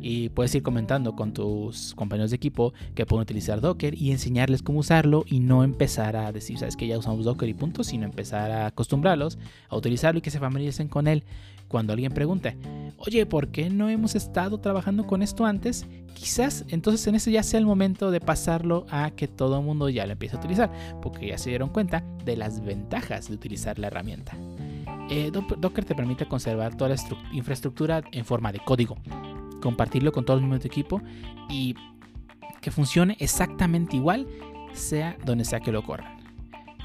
Y 0.00 0.28
puedes 0.28 0.54
ir 0.54 0.62
comentando 0.62 1.16
con 1.16 1.32
tus 1.32 1.94
compañeros 1.94 2.30
de 2.30 2.36
equipo 2.36 2.72
que 2.94 3.04
pueden 3.04 3.22
utilizar 3.22 3.60
Docker 3.60 4.00
y 4.00 4.12
enseñarles 4.12 4.62
cómo 4.62 4.78
usarlo 4.78 5.24
y 5.26 5.40
no 5.40 5.64
empezar 5.64 6.16
a 6.16 6.30
decir, 6.30 6.58
sabes 6.58 6.76
que 6.76 6.86
ya 6.86 6.98
usamos 6.98 7.24
Docker 7.24 7.48
y 7.48 7.54
punto, 7.54 7.82
sino 7.82 8.04
empezar 8.04 8.50
a 8.52 8.66
acostumbrarlos 8.66 9.38
a 9.68 9.76
utilizarlo 9.76 10.18
y 10.18 10.22
que 10.22 10.30
se 10.30 10.38
familiaricen 10.38 10.88
con 10.88 11.08
él 11.08 11.24
cuando 11.68 11.92
alguien 11.92 12.12
pregunte, 12.12 12.56
oye, 12.96 13.26
¿por 13.26 13.48
qué 13.48 13.70
no 13.70 13.88
hemos 13.88 14.14
estado 14.14 14.58
trabajando 14.58 15.06
con 15.06 15.22
esto 15.22 15.44
antes? 15.44 15.86
Quizás 16.14 16.64
entonces 16.68 17.06
en 17.06 17.14
ese 17.14 17.30
ya 17.30 17.42
sea 17.42 17.60
el 17.60 17.66
momento 17.66 18.10
de 18.10 18.20
pasarlo 18.20 18.86
a 18.90 19.10
que 19.10 19.28
todo 19.28 19.58
el 19.58 19.64
mundo 19.64 19.88
ya 19.88 20.06
lo 20.06 20.12
empiece 20.12 20.36
a 20.36 20.38
utilizar, 20.38 20.72
porque 21.00 21.28
ya 21.28 21.38
se 21.38 21.50
dieron 21.50 21.68
cuenta 21.68 22.02
de 22.24 22.36
las 22.36 22.64
ventajas 22.64 23.28
de 23.28 23.34
utilizar 23.34 23.78
la 23.78 23.86
herramienta. 23.88 24.36
Eh, 25.10 25.30
Docker 25.30 25.84
te 25.84 25.94
permite 25.94 26.26
conservar 26.26 26.76
toda 26.76 26.90
la 26.90 26.96
infraestructura 27.32 28.02
en 28.12 28.24
forma 28.24 28.52
de 28.52 28.58
código, 28.58 28.96
compartirlo 29.62 30.12
con 30.12 30.24
todos 30.24 30.38
los 30.38 30.42
miembros 30.42 30.62
de 30.62 30.68
equipo 30.68 31.00
y 31.48 31.74
que 32.60 32.70
funcione 32.70 33.16
exactamente 33.20 33.96
igual, 33.96 34.26
sea 34.72 35.16
donde 35.24 35.44
sea 35.44 35.60
que 35.60 35.72
lo 35.72 35.82
corran. 35.82 36.17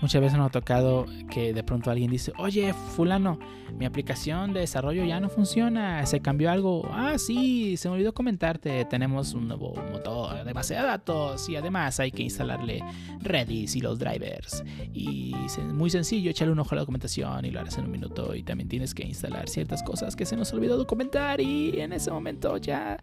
Muchas 0.03 0.21
veces 0.21 0.37
nos 0.37 0.47
ha 0.47 0.51
tocado 0.51 1.05
que 1.29 1.53
de 1.53 1.63
pronto 1.63 1.89
alguien 1.89 2.11
dice, 2.11 2.33
oye, 2.37 2.73
fulano, 2.73 3.39
mi 3.79 3.85
aplicación 3.85 4.51
de 4.51 4.59
desarrollo 4.59 5.05
ya 5.05 5.21
no 5.21 5.29
funciona, 5.29 6.05
se 6.05 6.19
cambió 6.19 6.51
algo. 6.51 6.85
Ah, 6.91 7.17
sí, 7.17 7.77
se 7.77 7.87
me 7.87 7.95
olvidó 7.95 8.13
comentarte, 8.13 8.83
tenemos 8.83 9.33
un 9.33 9.47
nuevo 9.47 9.73
motor 9.93 10.43
de 10.43 10.51
base 10.51 10.73
de 10.73 10.81
datos 10.81 11.47
y 11.47 11.55
además 11.55 12.01
hay 12.01 12.11
que 12.11 12.21
instalarle 12.21 12.83
Redis 13.21 13.77
y 13.77 13.79
los 13.79 13.97
drivers. 13.97 14.65
Y 14.93 15.33
es 15.45 15.57
muy 15.59 15.89
sencillo, 15.89 16.31
echarle 16.31 16.51
un 16.51 16.59
ojo 16.59 16.71
a 16.71 16.75
la 16.75 16.81
documentación 16.81 17.45
y 17.45 17.51
lo 17.51 17.61
harás 17.61 17.77
en 17.77 17.85
un 17.85 17.91
minuto. 17.91 18.35
Y 18.35 18.43
también 18.43 18.67
tienes 18.67 18.93
que 18.93 19.07
instalar 19.07 19.47
ciertas 19.47 19.83
cosas 19.83 20.17
que 20.17 20.25
se 20.25 20.35
nos 20.35 20.51
olvidó 20.51 20.75
documentar 20.75 21.39
y 21.39 21.79
en 21.79 21.93
ese 21.93 22.11
momento 22.11 22.57
ya, 22.57 22.97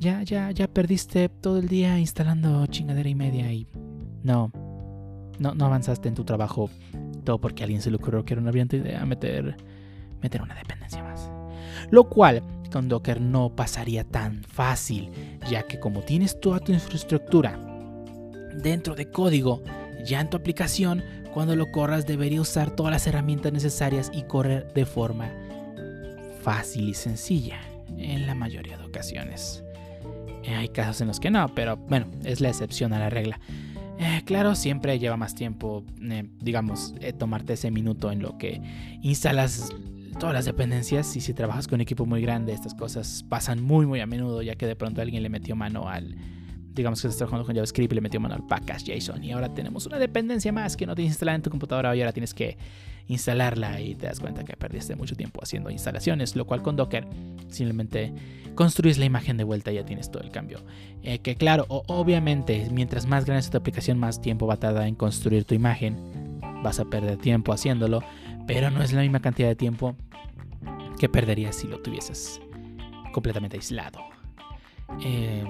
ya, 0.00 0.24
ya, 0.24 0.50
ya 0.50 0.66
perdiste 0.66 1.28
todo 1.28 1.58
el 1.58 1.68
día 1.68 1.96
instalando 2.00 2.66
chingadera 2.66 3.08
y 3.08 3.14
media 3.14 3.52
y 3.52 3.68
no 4.24 4.50
no, 5.40 5.64
avanzaste 5.64 6.08
en 6.08 6.14
tu 6.14 6.24
trabajo 6.24 6.70
todo 7.24 7.40
porque 7.40 7.62
a 7.62 7.64
alguien 7.64 7.82
se 7.82 7.90
le 7.90 7.96
ocurrió 7.96 8.24
que 8.24 8.34
era 8.34 8.42
una 8.42 8.50
brillante 8.50 8.76
idea 8.76 9.04
meter, 9.06 9.56
meter 10.22 10.42
una 10.42 10.54
dependencia 10.54 11.02
más. 11.02 11.30
Lo 11.90 12.04
cual 12.04 12.42
con 12.70 12.88
Docker 12.88 13.20
no 13.20 13.50
pasaría 13.56 14.04
tan 14.04 14.44
fácil, 14.44 15.10
ya 15.50 15.64
que 15.64 15.80
como 15.80 16.02
tienes 16.02 16.38
toda 16.40 16.60
tu 16.60 16.72
infraestructura 16.72 17.58
dentro 18.62 18.94
de 18.94 19.10
código, 19.10 19.62
ya 20.04 20.20
en 20.20 20.30
tu 20.30 20.36
aplicación, 20.36 21.02
cuando 21.32 21.56
lo 21.56 21.70
corras 21.70 22.06
debería 22.06 22.40
usar 22.40 22.70
todas 22.70 22.92
las 22.92 23.06
herramientas 23.06 23.52
necesarias 23.52 24.10
y 24.12 24.22
correr 24.22 24.72
de 24.74 24.84
forma 24.84 25.30
fácil 26.42 26.88
y 26.88 26.94
sencilla 26.94 27.60
en 27.96 28.26
la 28.26 28.34
mayoría 28.34 28.76
de 28.76 28.84
ocasiones. 28.84 29.64
Eh, 30.42 30.54
hay 30.54 30.68
casos 30.68 31.00
en 31.00 31.08
los 31.08 31.20
que 31.20 31.30
no, 31.30 31.54
pero 31.54 31.76
bueno, 31.76 32.06
es 32.24 32.40
la 32.40 32.48
excepción 32.48 32.92
a 32.92 32.98
la 32.98 33.10
regla. 33.10 33.40
Eh, 34.02 34.22
claro, 34.24 34.54
siempre 34.54 34.98
lleva 34.98 35.18
más 35.18 35.34
tiempo, 35.34 35.84
eh, 36.00 36.24
digamos, 36.40 36.94
tomarte 37.18 37.52
ese 37.52 37.70
minuto 37.70 38.10
en 38.10 38.22
lo 38.22 38.38
que 38.38 38.62
instalas 39.02 39.74
todas 40.18 40.34
las 40.34 40.46
dependencias. 40.46 41.14
Y 41.16 41.20
si 41.20 41.34
trabajas 41.34 41.68
con 41.68 41.76
un 41.76 41.80
equipo 41.82 42.06
muy 42.06 42.22
grande, 42.22 42.54
estas 42.54 42.74
cosas 42.74 43.24
pasan 43.28 43.62
muy, 43.62 43.84
muy 43.84 44.00
a 44.00 44.06
menudo, 44.06 44.40
ya 44.40 44.54
que 44.56 44.66
de 44.66 44.74
pronto 44.74 45.02
alguien 45.02 45.22
le 45.22 45.28
metió 45.28 45.54
mano 45.54 45.86
al, 45.86 46.16
digamos 46.72 47.02
que 47.02 47.08
estás 47.08 47.18
trabajando 47.18 47.44
con 47.44 47.54
JavaScript 47.54 47.92
y 47.92 47.94
le 47.94 48.00
metió 48.00 48.20
mano 48.20 48.36
al 48.36 48.46
package 48.46 48.98
JSON 48.98 49.22
y 49.22 49.32
ahora 49.32 49.52
tenemos 49.52 49.86
una 49.86 49.98
dependencia 49.98 50.50
más 50.52 50.76
que 50.76 50.86
no 50.86 50.94
tienes 50.94 51.12
instalada 51.12 51.36
en 51.36 51.42
tu 51.42 51.50
computadora 51.50 51.94
y 51.94 52.00
ahora 52.00 52.12
tienes 52.12 52.32
que 52.32 52.56
instalarla 53.08 53.80
y 53.80 53.94
te 53.94 54.06
das 54.06 54.20
cuenta 54.20 54.44
que 54.44 54.56
perdiste 54.56 54.96
mucho 54.96 55.16
tiempo 55.16 55.40
haciendo 55.42 55.70
instalaciones, 55.70 56.36
lo 56.36 56.46
cual 56.46 56.62
con 56.62 56.76
Docker 56.76 57.06
simplemente 57.48 58.12
construyes 58.54 58.98
la 58.98 59.04
imagen 59.04 59.36
de 59.36 59.44
vuelta 59.44 59.72
y 59.72 59.76
ya 59.76 59.84
tienes 59.84 60.10
todo 60.10 60.22
el 60.22 60.30
cambio. 60.30 60.60
Eh, 61.02 61.18
que 61.20 61.36
claro, 61.36 61.66
obviamente, 61.68 62.68
mientras 62.72 63.06
más 63.06 63.24
grande 63.24 63.40
es 63.40 63.50
tu 63.50 63.56
aplicación, 63.56 63.98
más 63.98 64.20
tiempo 64.20 64.46
va 64.46 64.54
a 64.54 64.60
tardar 64.60 64.86
en 64.86 64.94
construir 64.94 65.44
tu 65.44 65.54
imagen, 65.54 65.96
vas 66.62 66.80
a 66.80 66.84
perder 66.84 67.16
tiempo 67.18 67.52
haciéndolo, 67.52 68.02
pero 68.46 68.70
no 68.70 68.82
es 68.82 68.92
la 68.92 69.02
misma 69.02 69.20
cantidad 69.20 69.48
de 69.48 69.56
tiempo 69.56 69.96
que 70.98 71.08
perderías 71.08 71.56
si 71.56 71.66
lo 71.66 71.80
tuvieses 71.80 72.40
completamente 73.12 73.56
aislado. 73.56 74.00
Eh, 75.02 75.44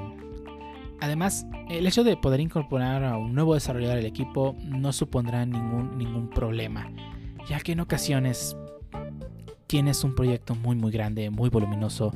Además, 1.00 1.46
el 1.68 1.86
hecho 1.86 2.04
de 2.04 2.16
poder 2.16 2.40
incorporar 2.40 3.04
a 3.04 3.16
un 3.16 3.34
nuevo 3.34 3.54
desarrollador 3.54 3.98
al 3.98 4.06
equipo 4.06 4.54
no 4.62 4.92
supondrá 4.92 5.46
ningún, 5.46 5.96
ningún 5.96 6.28
problema, 6.28 6.90
ya 7.50 7.58
que 7.58 7.72
en 7.72 7.80
ocasiones 7.80 8.56
tienes 9.66 10.04
un 10.04 10.14
proyecto 10.14 10.54
muy 10.54 10.76
muy 10.76 10.92
grande, 10.92 11.30
muy 11.30 11.50
voluminoso, 11.50 12.12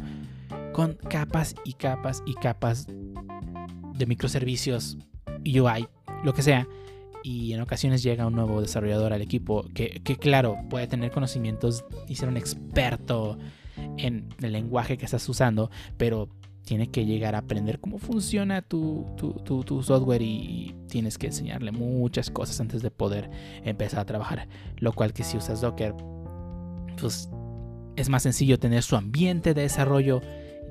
con 0.72 0.94
capas 0.94 1.56
y 1.64 1.72
capas 1.72 2.22
y 2.24 2.34
capas 2.34 2.86
de 2.86 4.06
microservicios, 4.06 4.96
UI, 5.44 5.88
lo 6.22 6.32
que 6.32 6.42
sea, 6.42 6.68
y 7.24 7.52
en 7.52 7.60
ocasiones 7.60 8.04
llega 8.04 8.26
un 8.26 8.34
nuevo 8.34 8.60
desarrollador 8.60 9.12
al 9.12 9.22
equipo 9.22 9.66
que, 9.74 10.00
que 10.04 10.16
claro, 10.16 10.56
puede 10.70 10.86
tener 10.86 11.10
conocimientos 11.10 11.84
y 12.06 12.14
ser 12.14 12.28
un 12.28 12.36
experto 12.36 13.36
en 13.96 14.28
el 14.40 14.52
lenguaje 14.52 14.96
que 14.96 15.04
estás 15.04 15.28
usando, 15.28 15.68
pero 15.96 16.28
tiene 16.64 16.90
que 16.90 17.04
llegar 17.04 17.34
a 17.34 17.38
aprender 17.38 17.78
cómo 17.78 17.98
funciona 17.98 18.62
tu, 18.62 19.06
software 19.82 20.22
y 20.22 20.74
tienes 20.88 21.18
que 21.18 21.26
enseñarle 21.26 21.72
muchas 21.72 22.30
cosas 22.30 22.60
antes 22.60 22.82
de 22.82 22.90
poder 22.90 23.30
empezar 23.64 24.00
a 24.00 24.04
trabajar. 24.06 24.48
Lo 24.78 24.92
cual 24.92 25.12
que 25.12 25.24
si 25.24 25.36
usas 25.36 25.60
Docker, 25.60 25.94
pues 27.00 27.28
es 27.96 28.08
más 28.08 28.22
sencillo 28.22 28.58
tener 28.58 28.82
su 28.82 28.96
ambiente 28.96 29.54
de 29.54 29.62
desarrollo 29.62 30.20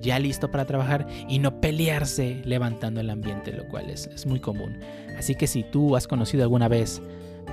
ya 0.02 0.20
listo 0.20 0.52
para 0.52 0.66
trabajar 0.66 1.08
y 1.30 1.40
no 1.40 1.62
pelearse 1.62 2.42
levantando 2.44 3.00
el 3.00 3.10
ambiente, 3.10 3.54
lo 3.54 3.68
cual 3.68 3.90
es, 3.90 4.08
es 4.08 4.26
muy 4.26 4.40
común. 4.40 4.80
Así 5.18 5.36
que 5.36 5.48
si 5.48 5.64
tú 5.64 5.96
has 5.96 6.08
conocido 6.08 6.44
alguna 6.44 6.68
vez 6.68 7.02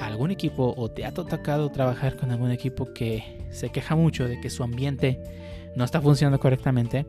algún 0.01 0.31
equipo 0.31 0.75
o 0.77 0.91
te 0.91 1.05
ha 1.05 1.13
tocado 1.13 1.71
trabajar 1.71 2.17
con 2.17 2.31
algún 2.31 2.51
equipo 2.51 2.93
que 2.95 3.39
se 3.51 3.71
queja 3.71 3.95
mucho 3.97 4.27
de 4.27 4.41
que 4.41 4.51
su 4.51 4.63
ambiente 4.63 5.21
no 5.77 5.85
está 5.85 6.01
funcionando 6.01 6.41
correctamente, 6.41 7.07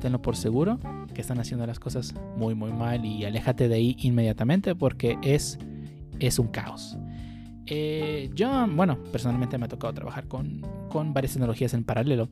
tenlo 0.00 0.20
por 0.22 0.36
seguro 0.36 0.78
que 1.14 1.20
están 1.20 1.38
haciendo 1.38 1.66
las 1.66 1.78
cosas 1.78 2.14
muy 2.36 2.54
muy 2.54 2.72
mal 2.72 3.04
y 3.04 3.24
aléjate 3.24 3.68
de 3.68 3.74
ahí 3.74 3.96
inmediatamente 4.00 4.74
porque 4.74 5.18
es, 5.22 5.58
es 6.18 6.38
un 6.38 6.48
caos. 6.48 6.96
Eh, 7.66 8.30
yo, 8.34 8.66
bueno, 8.68 9.02
personalmente 9.10 9.58
me 9.58 9.64
ha 9.66 9.68
tocado 9.68 9.92
trabajar 9.92 10.28
con, 10.28 10.62
con 10.88 11.12
varias 11.12 11.32
tecnologías 11.32 11.74
en 11.74 11.84
paralelo 11.84 12.28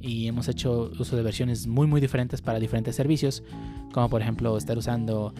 y 0.00 0.26
hemos 0.28 0.48
hecho 0.48 0.90
uso 0.98 1.16
de 1.16 1.22
versiones 1.22 1.66
muy 1.66 1.86
muy 1.86 2.00
diferentes 2.00 2.42
para 2.42 2.60
diferentes 2.60 2.94
servicios, 2.94 3.42
como 3.92 4.08
por 4.08 4.20
ejemplo 4.20 4.56
estar 4.56 4.76
usando 4.76 5.34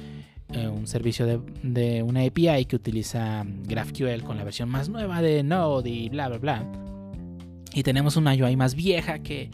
eh, 0.53 0.67
un 0.67 0.87
servicio 0.87 1.27
de, 1.27 1.41
de, 1.63 2.03
una 2.03 2.23
API 2.23 2.65
que 2.65 2.77
utiliza 2.77 3.45
GraphQL 3.65 4.23
con 4.25 4.39
la 4.39 4.45
versión 4.45 4.69
más 4.69 4.89
nueva 4.89 5.21
de 5.21 5.43
Node 5.43 5.91
y 5.91 6.09
bla 6.09 6.29
bla 6.29 6.39
bla. 6.39 6.88
Y 7.75 7.83
tenemos 7.83 8.17
una 8.17 8.33
UI 8.33 8.57
más 8.57 8.75
vieja 8.75 9.19
que 9.21 9.51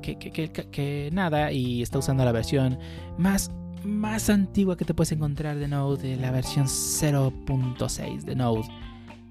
que, 0.00 1.10
nada 1.12 1.52
y 1.52 1.82
está 1.82 1.98
usando 1.98 2.24
la 2.24 2.32
versión 2.32 2.78
más, 3.16 3.50
más 3.84 4.30
antigua 4.30 4.76
que 4.76 4.84
te 4.84 4.94
puedes 4.94 5.12
encontrar 5.12 5.58
de 5.58 5.68
Node, 5.68 6.16
la 6.16 6.30
versión 6.30 6.66
0.6 6.66 8.22
de 8.22 8.34
Node. 8.36 8.68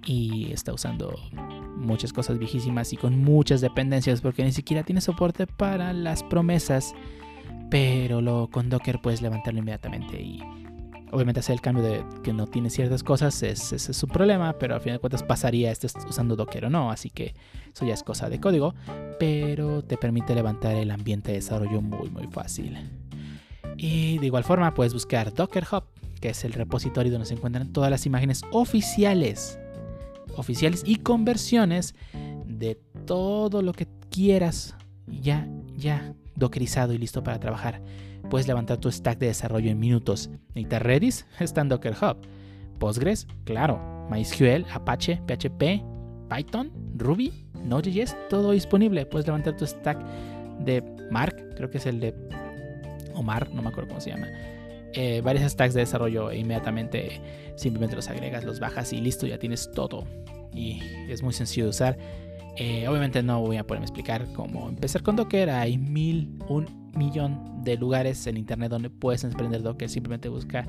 Y 0.05 0.51
está 0.53 0.73
usando 0.73 1.13
muchas 1.75 2.13
cosas 2.13 2.39
viejísimas 2.39 2.93
y 2.93 2.97
con 2.97 3.19
muchas 3.19 3.59
dependencias 3.59 4.21
porque 4.21 4.43
ni 4.43 4.53
siquiera 4.53 4.83
tiene 4.83 5.01
soporte 5.01 5.47
para 5.47 5.91
las 5.93 6.23
promesas. 6.23 6.93
Pero 7.69 8.21
lo, 8.21 8.49
con 8.49 8.69
Docker 8.69 8.99
puedes 9.01 9.21
levantarlo 9.21 9.59
inmediatamente 9.59 10.21
y 10.21 10.41
obviamente 11.11 11.39
hacer 11.39 11.53
el 11.53 11.61
cambio 11.61 11.83
de 11.83 12.03
que 12.23 12.33
no 12.33 12.47
tiene 12.47 12.69
ciertas 12.69 13.03
cosas 13.03 13.41
es, 13.43 13.71
es, 13.73 13.89
es, 13.89 14.03
un 14.03 14.09
problema, 14.09 14.53
pero 14.53 14.75
al 14.75 14.81
fin 14.81 14.93
de 14.93 14.99
cuentas 14.99 15.23
pasaría 15.23 15.71
estés 15.71 15.93
usando 16.07 16.35
Docker 16.35 16.65
o 16.65 16.69
no, 16.69 16.91
así 16.91 17.09
que 17.09 17.33
eso 17.73 17.85
ya 17.85 17.93
es 17.93 18.03
cosa 18.03 18.29
de 18.29 18.39
código, 18.39 18.75
pero 19.19 19.83
te 19.83 19.97
permite 19.97 20.35
levantar 20.35 20.75
el 20.75 20.91
ambiente 20.91 21.31
de 21.31 21.37
desarrollo 21.37 21.81
muy 21.81 22.09
muy 22.09 22.27
fácil. 22.27 22.77
Y 23.77 24.17
de 24.17 24.25
igual 24.25 24.43
forma 24.43 24.73
puedes 24.73 24.93
buscar 24.93 25.33
Docker 25.33 25.65
Hub, 25.71 25.83
que 26.19 26.29
es 26.29 26.43
el 26.43 26.53
repositorio 26.53 27.11
donde 27.11 27.27
se 27.27 27.35
encuentran 27.35 27.71
todas 27.71 27.91
las 27.91 28.05
imágenes 28.05 28.41
oficiales, 28.51 29.59
oficiales 30.35 30.83
y 30.85 30.97
conversiones 30.97 31.93
de 32.45 32.75
todo 33.05 33.61
lo 33.61 33.73
que 33.73 33.87
quieras 34.09 34.75
ya 35.05 35.47
ya 35.75 36.13
dockerizado 36.37 36.93
y 36.93 36.97
listo 36.97 37.23
para 37.23 37.39
trabajar 37.39 37.81
puedes 38.29 38.47
levantar 38.47 38.77
tu 38.77 38.91
stack 38.91 39.17
de 39.19 39.27
desarrollo 39.27 39.71
en 39.71 39.79
minutos. 39.79 40.29
¿Necesitas 40.49 40.81
Redis? 40.81 41.25
Está 41.39 41.61
en 41.61 41.69
Docker 41.69 41.95
Hub. 42.01 42.17
Postgres, 42.79 43.27
claro. 43.43 43.79
MySQL, 44.09 44.65
Apache, 44.71 45.21
PHP, 45.27 45.83
Python, 46.29 46.71
Ruby, 46.95 47.45
Node.js, 47.63 48.15
todo 48.29 48.51
disponible. 48.51 49.05
Puedes 49.05 49.25
levantar 49.27 49.57
tu 49.57 49.65
stack 49.65 49.99
de 50.59 50.83
Mark, 51.11 51.35
creo 51.55 51.69
que 51.69 51.77
es 51.77 51.85
el 51.85 51.99
de 51.99 52.13
Omar, 53.13 53.51
no 53.53 53.61
me 53.61 53.69
acuerdo 53.69 53.89
cómo 53.89 54.01
se 54.01 54.11
llama. 54.11 54.27
Eh, 54.93 55.21
varios 55.21 55.51
stacks 55.51 55.73
de 55.73 55.81
desarrollo 55.81 56.31
e 56.31 56.39
inmediatamente 56.39 57.21
simplemente 57.55 57.95
los 57.95 58.07
agregas, 58.07 58.45
los 58.45 58.59
bajas 58.59 58.93
y 58.93 59.01
listo, 59.01 59.27
ya 59.27 59.37
tienes 59.37 59.69
todo. 59.71 60.05
Y 60.53 60.81
es 61.09 61.21
muy 61.21 61.33
sencillo 61.33 61.65
de 61.65 61.69
usar. 61.71 61.97
Eh, 62.59 62.87
obviamente 62.87 63.21
no 63.21 63.39
voy 63.41 63.57
a 63.57 63.65
poderme 63.65 63.85
explicar 63.85 64.27
cómo 64.33 64.67
empezar 64.67 65.03
con 65.03 65.15
Docker. 65.15 65.49
Hay 65.49 65.77
mil, 65.77 66.39
un 66.49 66.89
millón 66.95 67.63
de 67.63 67.77
lugares 67.77 68.25
en 68.25 68.37
internet 68.37 68.71
donde 68.71 68.89
puedes 68.89 69.23
aprender 69.23 69.61
Docker. 69.61 69.89
Simplemente 69.89 70.27
busca 70.27 70.65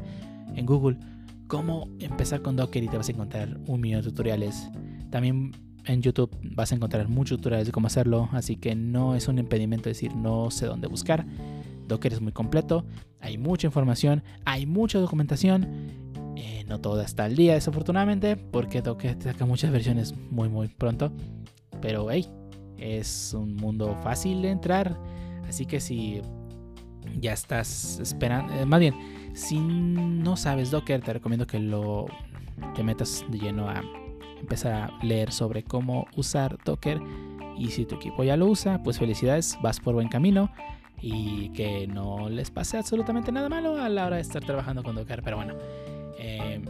en 0.54 0.66
Google 0.66 0.98
cómo 1.46 1.88
empezar 1.98 2.42
con 2.42 2.56
Docker 2.56 2.84
y 2.84 2.88
te 2.88 2.96
vas 2.96 3.08
a 3.08 3.12
encontrar 3.12 3.58
un 3.66 3.80
millón 3.80 4.02
de 4.02 4.10
tutoriales. 4.10 4.68
También 5.10 5.52
en 5.86 6.02
YouTube 6.02 6.30
vas 6.42 6.70
a 6.72 6.74
encontrar 6.74 7.08
muchos 7.08 7.38
tutoriales 7.38 7.66
de 7.66 7.72
cómo 7.72 7.86
hacerlo, 7.86 8.28
así 8.32 8.56
que 8.56 8.74
no 8.74 9.16
es 9.16 9.26
un 9.26 9.38
impedimento 9.38 9.88
decir 9.88 10.14
no 10.14 10.50
sé 10.50 10.66
dónde 10.66 10.86
buscar. 10.86 11.26
Docker 11.88 12.12
es 12.12 12.20
muy 12.20 12.32
completo, 12.32 12.84
hay 13.20 13.38
mucha 13.38 13.66
información, 13.66 14.22
hay 14.44 14.66
mucha 14.66 14.98
documentación. 14.98 15.66
Eh, 16.36 16.64
no 16.68 16.80
todo 16.80 17.00
está 17.00 17.24
al 17.24 17.34
día, 17.34 17.54
desafortunadamente, 17.54 18.36
porque 18.36 18.82
Docker 18.82 19.16
saca 19.20 19.46
muchas 19.46 19.72
versiones 19.72 20.14
muy, 20.30 20.50
muy 20.50 20.68
pronto. 20.68 21.12
Pero 21.80 22.10
hey, 22.10 22.26
es 22.76 23.34
un 23.34 23.56
mundo 23.56 23.96
fácil 24.02 24.42
de 24.42 24.50
entrar 24.50 24.98
Así 25.48 25.64
que 25.64 25.80
si 25.80 26.20
ya 27.18 27.32
estás 27.32 27.98
esperando, 28.00 28.52
eh, 28.54 28.66
más 28.66 28.80
bien, 28.80 28.94
si 29.34 29.58
no 29.58 30.36
sabes 30.36 30.70
Docker, 30.70 31.00
te 31.00 31.14
recomiendo 31.14 31.46
que 31.46 31.58
lo 31.58 32.06
te 32.74 32.82
metas 32.82 33.24
de 33.30 33.38
lleno 33.38 33.68
a 33.68 33.82
empezar 34.40 34.72
a 34.72 35.04
leer 35.04 35.32
sobre 35.32 35.62
cómo 35.62 36.06
usar 36.16 36.58
Docker. 36.64 37.00
Y 37.56 37.70
si 37.70 37.86
tu 37.86 37.96
equipo 37.96 38.22
ya 38.22 38.36
lo 38.36 38.46
usa, 38.46 38.82
pues 38.82 38.98
felicidades, 38.98 39.58
vas 39.62 39.80
por 39.80 39.94
buen 39.94 40.08
camino 40.08 40.52
y 41.00 41.50
que 41.50 41.86
no 41.86 42.28
les 42.28 42.50
pase 42.50 42.76
absolutamente 42.76 43.32
nada 43.32 43.48
malo 43.48 43.80
a 43.80 43.88
la 43.88 44.06
hora 44.06 44.16
de 44.16 44.22
estar 44.22 44.44
trabajando 44.44 44.82
con 44.82 44.94
Docker. 44.94 45.22
Pero 45.22 45.36
bueno, 45.38 45.54
em, 46.18 46.64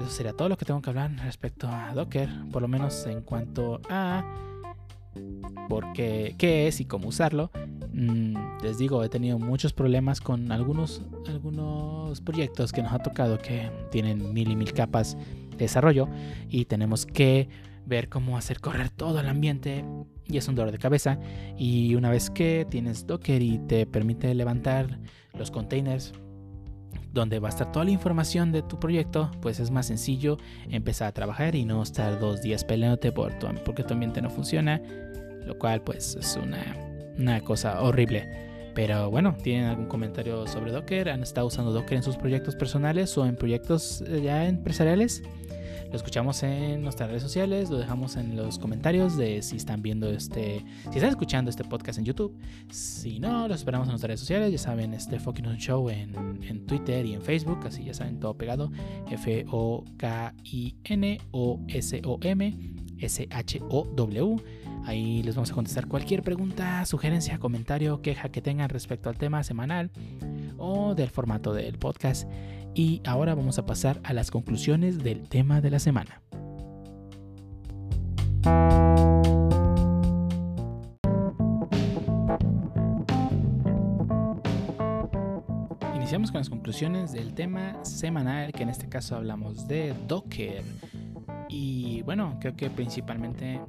eso 0.00 0.10
sería 0.10 0.32
todo 0.32 0.48
lo 0.48 0.56
que 0.56 0.64
tengo 0.64 0.80
que 0.82 0.90
hablar 0.90 1.10
respecto 1.24 1.68
a 1.68 1.92
Docker, 1.94 2.28
por 2.50 2.62
lo 2.62 2.68
menos 2.68 3.06
en 3.06 3.22
cuanto 3.22 3.80
a 3.88 4.24
por 5.68 5.92
qué, 5.92 6.34
qué 6.38 6.66
es 6.66 6.80
y 6.80 6.84
cómo 6.84 7.08
usarlo. 7.08 7.50
Mm, 7.92 8.62
les 8.62 8.78
digo, 8.78 9.04
he 9.04 9.08
tenido 9.08 9.38
muchos 9.38 9.72
problemas 9.72 10.20
con 10.20 10.50
algunos, 10.50 11.02
algunos 11.28 12.20
proyectos 12.20 12.72
que 12.72 12.82
nos 12.82 12.92
ha 12.92 12.98
tocado 12.98 13.38
que 13.38 13.70
tienen 13.90 14.32
mil 14.32 14.50
y 14.50 14.56
mil 14.56 14.72
capas 14.72 15.16
de 15.50 15.56
desarrollo 15.56 16.08
y 16.48 16.64
tenemos 16.64 17.06
que 17.06 17.48
ver 17.86 18.08
cómo 18.08 18.36
hacer 18.36 18.60
correr 18.60 18.90
todo 18.90 19.20
el 19.20 19.28
ambiente 19.28 19.84
y 20.26 20.38
es 20.38 20.48
un 20.48 20.54
dolor 20.54 20.72
de 20.72 20.78
cabeza. 20.78 21.18
Y 21.56 21.94
una 21.94 22.10
vez 22.10 22.30
que 22.30 22.66
tienes 22.68 23.06
Docker 23.06 23.42
y 23.42 23.58
te 23.58 23.86
permite 23.86 24.34
levantar 24.34 24.98
los 25.34 25.50
containers 25.50 26.12
donde 27.14 27.38
va 27.38 27.48
a 27.48 27.50
estar 27.50 27.70
toda 27.72 27.84
la 27.84 27.92
información 27.92 28.52
de 28.52 28.62
tu 28.62 28.78
proyecto, 28.78 29.30
pues 29.40 29.60
es 29.60 29.70
más 29.70 29.86
sencillo 29.86 30.36
empezar 30.68 31.08
a 31.08 31.12
trabajar 31.12 31.54
y 31.54 31.64
no 31.64 31.82
estar 31.82 32.18
dos 32.18 32.42
días 32.42 32.64
peleándote 32.64 33.12
por 33.12 33.38
tu, 33.38 33.46
porque 33.64 33.84
tu 33.84 33.94
ambiente 33.94 34.20
no 34.20 34.28
funciona, 34.28 34.82
lo 35.46 35.56
cual 35.56 35.80
pues 35.82 36.16
es 36.16 36.36
una, 36.36 36.76
una 37.16 37.40
cosa 37.40 37.80
horrible. 37.80 38.28
Pero 38.74 39.08
bueno, 39.08 39.36
¿tienen 39.40 39.66
algún 39.66 39.86
comentario 39.86 40.46
sobre 40.48 40.72
Docker? 40.72 41.08
¿Han 41.08 41.22
estado 41.22 41.46
usando 41.46 41.72
Docker 41.72 41.98
en 41.98 42.02
sus 42.02 42.16
proyectos 42.16 42.56
personales 42.56 43.16
o 43.16 43.24
en 43.24 43.36
proyectos 43.36 44.02
eh, 44.08 44.20
ya 44.22 44.48
empresariales? 44.48 45.22
Lo 45.94 45.98
escuchamos 45.98 46.42
en 46.42 46.82
nuestras 46.82 47.08
redes 47.08 47.22
sociales, 47.22 47.70
lo 47.70 47.78
dejamos 47.78 48.16
en 48.16 48.34
los 48.34 48.58
comentarios 48.58 49.16
de 49.16 49.42
si 49.42 49.54
están 49.54 49.80
viendo 49.80 50.10
este, 50.10 50.64
si 50.90 50.96
están 50.96 51.10
escuchando 51.10 51.50
este 51.50 51.62
podcast 51.62 52.00
en 52.00 52.04
YouTube. 52.04 52.36
Si 52.68 53.20
no, 53.20 53.46
lo 53.46 53.54
esperamos 53.54 53.86
en 53.86 53.90
nuestras 53.90 54.08
redes 54.08 54.18
sociales, 54.18 54.50
ya 54.50 54.58
saben, 54.58 54.92
este 54.92 55.20
Fucking 55.20 55.44
Show 55.56 55.88
en, 55.90 56.42
en 56.42 56.66
Twitter 56.66 57.06
y 57.06 57.14
en 57.14 57.22
Facebook, 57.22 57.60
así 57.64 57.84
ya 57.84 57.94
saben, 57.94 58.18
todo 58.18 58.36
pegado. 58.36 58.72
F-O-K-I-N-O-S-O-M 59.08 59.94
S-H-O-W. 62.98 64.36
Ahí 64.86 65.22
les 65.22 65.36
vamos 65.36 65.52
a 65.52 65.54
contestar 65.54 65.86
cualquier 65.86 66.24
pregunta, 66.24 66.84
sugerencia, 66.86 67.38
comentario, 67.38 68.02
queja 68.02 68.30
que 68.30 68.42
tengan 68.42 68.68
respecto 68.68 69.10
al 69.10 69.16
tema 69.16 69.44
semanal 69.44 69.92
o 70.64 70.94
del 70.94 71.10
formato 71.10 71.52
del 71.52 71.78
podcast. 71.78 72.28
Y 72.74 73.02
ahora 73.06 73.34
vamos 73.34 73.58
a 73.58 73.66
pasar 73.66 74.00
a 74.02 74.12
las 74.12 74.30
conclusiones 74.30 74.98
del 74.98 75.28
tema 75.28 75.60
de 75.60 75.70
la 75.70 75.78
semana. 75.78 76.22
Iniciamos 85.94 86.32
con 86.32 86.40
las 86.40 86.50
conclusiones 86.50 87.12
del 87.12 87.34
tema 87.34 87.84
semanal, 87.84 88.52
que 88.52 88.62
en 88.62 88.70
este 88.70 88.88
caso 88.88 89.16
hablamos 89.16 89.68
de 89.68 89.94
Docker. 90.08 90.62
Y 91.48 92.02
bueno, 92.02 92.38
creo 92.40 92.56
que 92.56 92.70
principalmente 92.70 93.60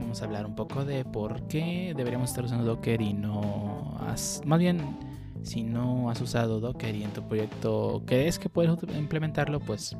vamos 0.00 0.22
a 0.22 0.24
hablar 0.24 0.46
un 0.46 0.54
poco 0.54 0.84
de 0.84 1.04
por 1.04 1.46
qué 1.48 1.92
deberíamos 1.96 2.30
estar 2.30 2.44
usando 2.44 2.64
Docker 2.64 3.02
y 3.02 3.12
no... 3.12 3.98
Más 4.46 4.58
bien, 4.58 4.80
si 5.42 5.62
no 5.62 6.10
has 6.10 6.20
usado 6.20 6.60
Docker 6.60 6.94
y 6.94 7.04
en 7.04 7.12
tu 7.12 7.26
proyecto 7.26 8.02
crees 8.06 8.38
que 8.38 8.48
puedes 8.48 8.70
implementarlo, 8.96 9.60
pues 9.60 9.96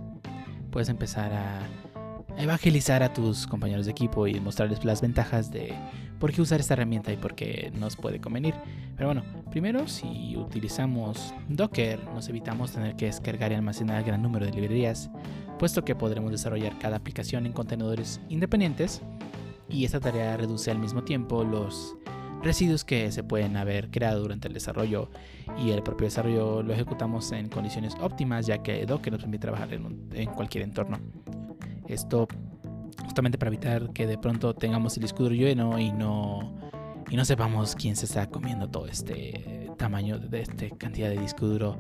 puedes 0.71 0.89
empezar 0.89 1.33
a 1.33 1.61
evangelizar 2.39 3.03
a 3.03 3.13
tus 3.13 3.47
compañeros 3.47 3.87
de 3.87 3.93
equipo 3.93 4.27
y 4.27 4.39
mostrarles 4.41 4.85
las 4.85 5.01
ventajas 5.01 5.51
de 5.51 5.75
por 6.21 6.33
qué 6.33 6.41
usar 6.41 6.61
esta 6.61 6.75
herramienta 6.75 7.13
y 7.13 7.17
por 7.17 7.35
qué 7.35 7.73
nos 7.75 7.97
puede 7.97 8.21
convenir. 8.21 8.55
Pero 8.97 9.09
bueno, 9.09 9.25
primero 9.51 9.89
si 9.89 10.37
utilizamos 10.37 11.35
Docker 11.49 12.03
nos 12.15 12.29
evitamos 12.29 12.73
tener 12.73 12.95
que 12.97 13.07
descargar 13.07 13.51
y 13.53 13.57
almacenar 13.57 14.05
gran 14.05 14.23
número 14.23 14.47
de 14.47 14.53
librerías, 14.53 15.11
puesto 15.59 15.85
que 15.85 15.97
podremos 15.97 16.31
desarrollar 16.31 16.79
cada 16.79 16.97
aplicación 16.97 17.47
en 17.47 17.53
contenedores 17.53 18.21
independientes 18.29 19.03
y 19.69 19.85
esta 19.85 20.01
tarea 20.01 20.37
reduce 20.37 20.71
al 20.71 20.79
mismo 20.79 21.03
tiempo 21.03 21.45
los 21.45 21.97
residuos 22.43 22.85
que 22.85 23.11
se 23.13 23.23
pueden 23.23 23.57
haber 23.57 23.91
creado 23.91 24.21
durante 24.21 24.49
el 24.49 24.55
desarrollo 24.55 25.11
y 25.59 25.71
el 25.71 25.83
propio 25.83 26.07
desarrollo 26.07 26.63
lo 26.63 26.73
ejecutamos 26.73 27.33
en 27.33 27.49
condiciones 27.49 27.95
óptimas 28.01 28.47
ya 28.47 28.63
que 28.63 28.85
Docker 28.87 29.13
nos 29.13 29.23
permite 29.23 29.43
trabajar 29.43 29.73
en, 29.73 30.27
cualquier 30.35 30.65
entorno. 30.65 30.99
Esto 31.87 32.29
justamente 33.05 33.39
para 33.39 33.49
evitar 33.49 33.93
que 33.93 34.07
de 34.07 34.19
pronto 34.19 34.55
tengamos 34.55 34.97
el 34.97 35.07
duro 35.07 35.35
lleno 35.35 35.79
y 35.79 35.93
no, 35.93 36.55
y 37.11 37.17
no 37.17 37.25
sepamos 37.25 37.75
quién 37.75 37.97
se 37.97 38.07
está 38.07 38.27
comiendo 38.27 38.69
todo 38.69 38.87
este 38.87 39.71
tamaño 39.77 40.19
de 40.19 40.43
esta 40.43 40.69
cantidad 40.77 41.09
de 41.09 41.19
disco 41.19 41.47
duro 41.47 41.79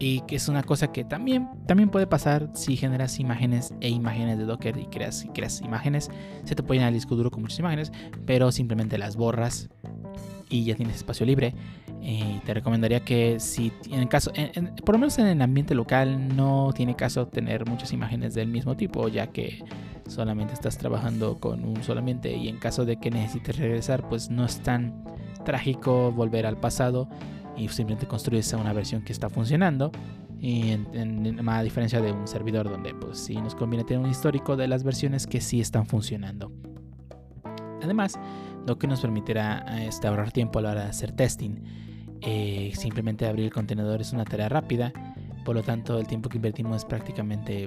y 0.00 0.22
que 0.22 0.36
es 0.36 0.48
una 0.48 0.62
cosa 0.62 0.90
que 0.90 1.04
también, 1.04 1.46
también 1.66 1.90
puede 1.90 2.06
pasar 2.06 2.48
si 2.54 2.74
generas 2.74 3.20
imágenes 3.20 3.74
e 3.80 3.90
imágenes 3.90 4.38
de 4.38 4.46
Docker 4.46 4.78
y 4.78 4.86
creas, 4.86 5.26
creas 5.34 5.60
imágenes. 5.60 6.10
Se 6.44 6.54
te 6.54 6.62
puede 6.62 6.78
llenar 6.78 6.88
el 6.88 6.94
disco 6.94 7.16
duro 7.16 7.30
con 7.30 7.42
muchas 7.42 7.58
imágenes, 7.58 7.92
pero 8.24 8.50
simplemente 8.50 8.96
las 8.96 9.16
borras 9.16 9.68
y 10.48 10.64
ya 10.64 10.74
tienes 10.74 10.96
espacio 10.96 11.26
libre. 11.26 11.54
Y 12.00 12.38
te 12.46 12.54
recomendaría 12.54 13.00
que 13.00 13.38
si 13.40 13.72
en 13.90 14.08
caso, 14.08 14.32
por 14.86 14.94
lo 14.94 15.00
menos 15.00 15.18
en 15.18 15.26
el 15.26 15.42
ambiente 15.42 15.74
local, 15.74 16.34
no 16.34 16.72
tiene 16.74 16.96
caso 16.96 17.28
tener 17.28 17.68
muchas 17.68 17.92
imágenes 17.92 18.32
del 18.32 18.48
mismo 18.48 18.78
tipo, 18.78 19.06
ya 19.08 19.26
que 19.26 19.62
solamente 20.08 20.54
estás 20.54 20.78
trabajando 20.78 21.38
con 21.38 21.62
un 21.62 21.82
solo 21.82 22.00
ambiente 22.00 22.34
y 22.34 22.48
en 22.48 22.56
caso 22.56 22.86
de 22.86 22.96
que 22.96 23.10
necesites 23.10 23.58
regresar, 23.58 24.08
pues 24.08 24.30
no 24.30 24.46
es 24.46 24.60
tan 24.60 25.04
trágico 25.44 26.10
volver 26.10 26.46
al 26.46 26.56
pasado 26.56 27.06
y 27.60 27.68
simplemente 27.68 28.06
construyes 28.06 28.52
una 28.54 28.72
versión 28.72 29.02
que 29.02 29.12
está 29.12 29.28
funcionando. 29.28 29.92
Y 30.40 30.70
en, 30.70 31.46
a 31.46 31.62
diferencia 31.62 32.00
de 32.00 32.12
un 32.12 32.26
servidor 32.26 32.70
donde 32.70 32.94
pues 32.94 33.18
sí 33.18 33.36
nos 33.36 33.54
conviene 33.54 33.84
tener 33.84 34.02
un 34.02 34.10
histórico 34.10 34.56
de 34.56 34.68
las 34.68 34.82
versiones 34.82 35.26
que 35.26 35.40
sí 35.40 35.60
están 35.60 35.86
funcionando. 35.86 36.50
Además, 37.82 38.18
lo 38.66 38.78
que 38.78 38.86
nos 38.86 39.00
permitirá 39.00 39.64
este, 39.82 40.08
ahorrar 40.08 40.32
tiempo 40.32 40.58
a 40.58 40.62
la 40.62 40.70
hora 40.70 40.84
de 40.84 40.90
hacer 40.90 41.12
testing. 41.12 41.56
Eh, 42.22 42.72
simplemente 42.74 43.26
abrir 43.26 43.46
el 43.46 43.52
contenedor 43.52 44.00
es 44.00 44.12
una 44.12 44.24
tarea 44.24 44.48
rápida, 44.48 44.92
por 45.44 45.56
lo 45.56 45.62
tanto 45.62 45.98
el 45.98 46.06
tiempo 46.06 46.28
que 46.28 46.38
invertimos 46.38 46.78
es 46.78 46.84
prácticamente 46.86 47.66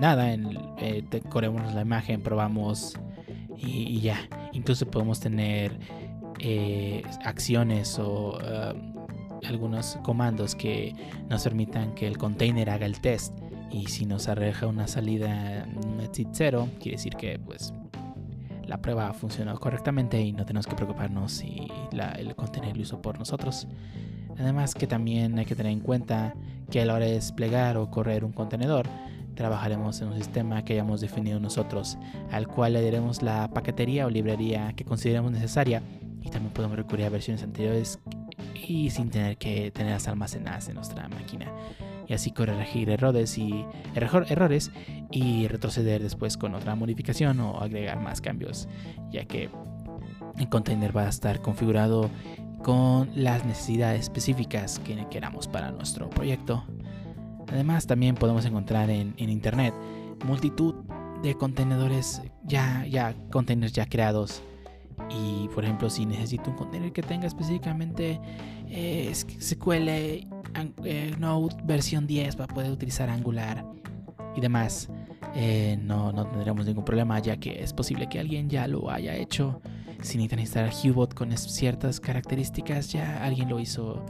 nada. 0.00 0.32
En, 0.32 0.56
eh, 0.78 1.04
corremos 1.28 1.74
la 1.74 1.82
imagen, 1.82 2.22
probamos 2.22 2.94
y 3.56 4.00
ya. 4.00 4.20
Incluso 4.52 4.86
podemos 4.86 5.18
tener 5.18 5.76
eh, 6.40 7.02
acciones 7.24 7.98
o 7.98 8.38
um, 8.38 8.98
algunos 9.46 9.98
comandos 10.02 10.54
que 10.54 10.94
nos 11.28 11.44
permitan 11.44 11.94
que 11.94 12.06
el 12.06 12.18
container 12.18 12.70
haga 12.70 12.86
el 12.86 13.00
test. 13.00 13.34
Y 13.70 13.86
si 13.86 14.06
nos 14.06 14.28
arroja 14.28 14.66
una 14.66 14.88
salida 14.88 15.66
exit 16.02 16.28
0 16.32 16.68
quiere 16.80 16.96
decir 16.96 17.14
que 17.16 17.38
pues 17.38 17.74
la 18.66 18.80
prueba 18.80 19.08
ha 19.08 19.12
funcionado 19.12 19.58
correctamente 19.58 20.20
y 20.20 20.32
no 20.32 20.44
tenemos 20.44 20.66
que 20.66 20.74
preocuparnos 20.74 21.32
si 21.32 21.68
el 22.18 22.34
container 22.34 22.76
lo 22.76 22.82
hizo 22.82 23.00
por 23.02 23.18
nosotros. 23.18 23.66
Además 24.38 24.74
que 24.74 24.86
también 24.86 25.38
hay 25.38 25.44
que 25.44 25.54
tener 25.54 25.72
en 25.72 25.80
cuenta 25.80 26.34
que 26.70 26.80
a 26.80 26.86
la 26.86 26.94
hora 26.94 27.06
de 27.06 27.12
desplegar 27.12 27.76
o 27.76 27.90
correr 27.90 28.24
un 28.24 28.32
contenedor 28.32 28.86
trabajaremos 29.34 30.00
en 30.00 30.08
un 30.08 30.16
sistema 30.16 30.64
que 30.64 30.74
hayamos 30.74 31.00
definido 31.00 31.40
nosotros 31.40 31.96
al 32.30 32.46
cual 32.48 32.72
le 32.72 32.82
daremos 32.82 33.22
la 33.22 33.48
paquetería 33.48 34.06
o 34.06 34.10
librería 34.10 34.72
que 34.74 34.84
consideremos 34.84 35.30
necesaria 35.32 35.82
y 36.28 36.30
también 36.30 36.52
podemos 36.52 36.76
recurrir 36.76 37.06
a 37.06 37.10
versiones 37.10 37.42
anteriores 37.42 37.98
y 38.54 38.90
sin 38.90 39.10
tener 39.10 39.38
que 39.38 39.70
tenerlas 39.70 40.08
almacenadas 40.08 40.68
en 40.68 40.74
nuestra 40.74 41.08
máquina 41.08 41.50
y 42.06 42.12
así 42.12 42.30
corregir 42.30 42.90
errores 42.90 43.36
y 43.38 43.64
errores 43.94 44.70
y 45.10 45.48
retroceder 45.48 46.02
después 46.02 46.36
con 46.36 46.54
otra 46.54 46.74
modificación 46.74 47.40
o 47.40 47.60
agregar 47.60 48.00
más 48.00 48.20
cambios 48.20 48.68
ya 49.10 49.24
que 49.24 49.48
el 50.38 50.48
container 50.48 50.96
va 50.96 51.04
a 51.04 51.08
estar 51.08 51.40
configurado 51.40 52.10
con 52.62 53.10
las 53.14 53.44
necesidades 53.44 54.02
específicas 54.02 54.78
que 54.80 55.06
queramos 55.10 55.48
para 55.48 55.70
nuestro 55.70 56.10
proyecto. 56.10 56.64
Además 57.48 57.86
también 57.86 58.14
podemos 58.14 58.44
encontrar 58.44 58.90
en, 58.90 59.14
en 59.16 59.30
internet 59.30 59.72
multitud 60.24 60.74
de 61.22 61.34
contenedores 61.34 62.20
ya, 62.44 62.84
ya 62.86 63.14
containers 63.30 63.72
ya 63.72 63.86
creados 63.86 64.42
y 65.10 65.48
por 65.48 65.64
ejemplo, 65.64 65.88
si 65.88 66.04
necesito 66.06 66.50
un 66.50 66.56
container 66.56 66.92
que 66.92 67.02
tenga 67.02 67.26
específicamente 67.26 68.20
eh, 68.68 69.10
SQL 69.12 69.88
eh, 69.88 71.14
Node 71.18 71.56
versión 71.64 72.06
10 72.06 72.36
para 72.36 72.52
poder 72.52 72.70
utilizar 72.70 73.08
Angular 73.08 73.64
y 74.36 74.40
demás, 74.40 74.88
eh, 75.34 75.78
no, 75.82 76.12
no 76.12 76.26
tendremos 76.26 76.66
ningún 76.66 76.84
problema, 76.84 77.18
ya 77.20 77.36
que 77.38 77.62
es 77.62 77.72
posible 77.72 78.08
que 78.08 78.18
alguien 78.18 78.48
ya 78.48 78.66
lo 78.66 78.90
haya 78.90 79.14
hecho. 79.16 79.60
Si 80.02 80.16
necesitan 80.16 80.40
instalar 80.40 80.72
Hubot 80.84 81.14
con 81.14 81.36
ciertas 81.36 82.00
características, 82.00 82.92
ya 82.92 83.24
alguien 83.24 83.48
lo 83.48 83.58
hizo. 83.58 84.04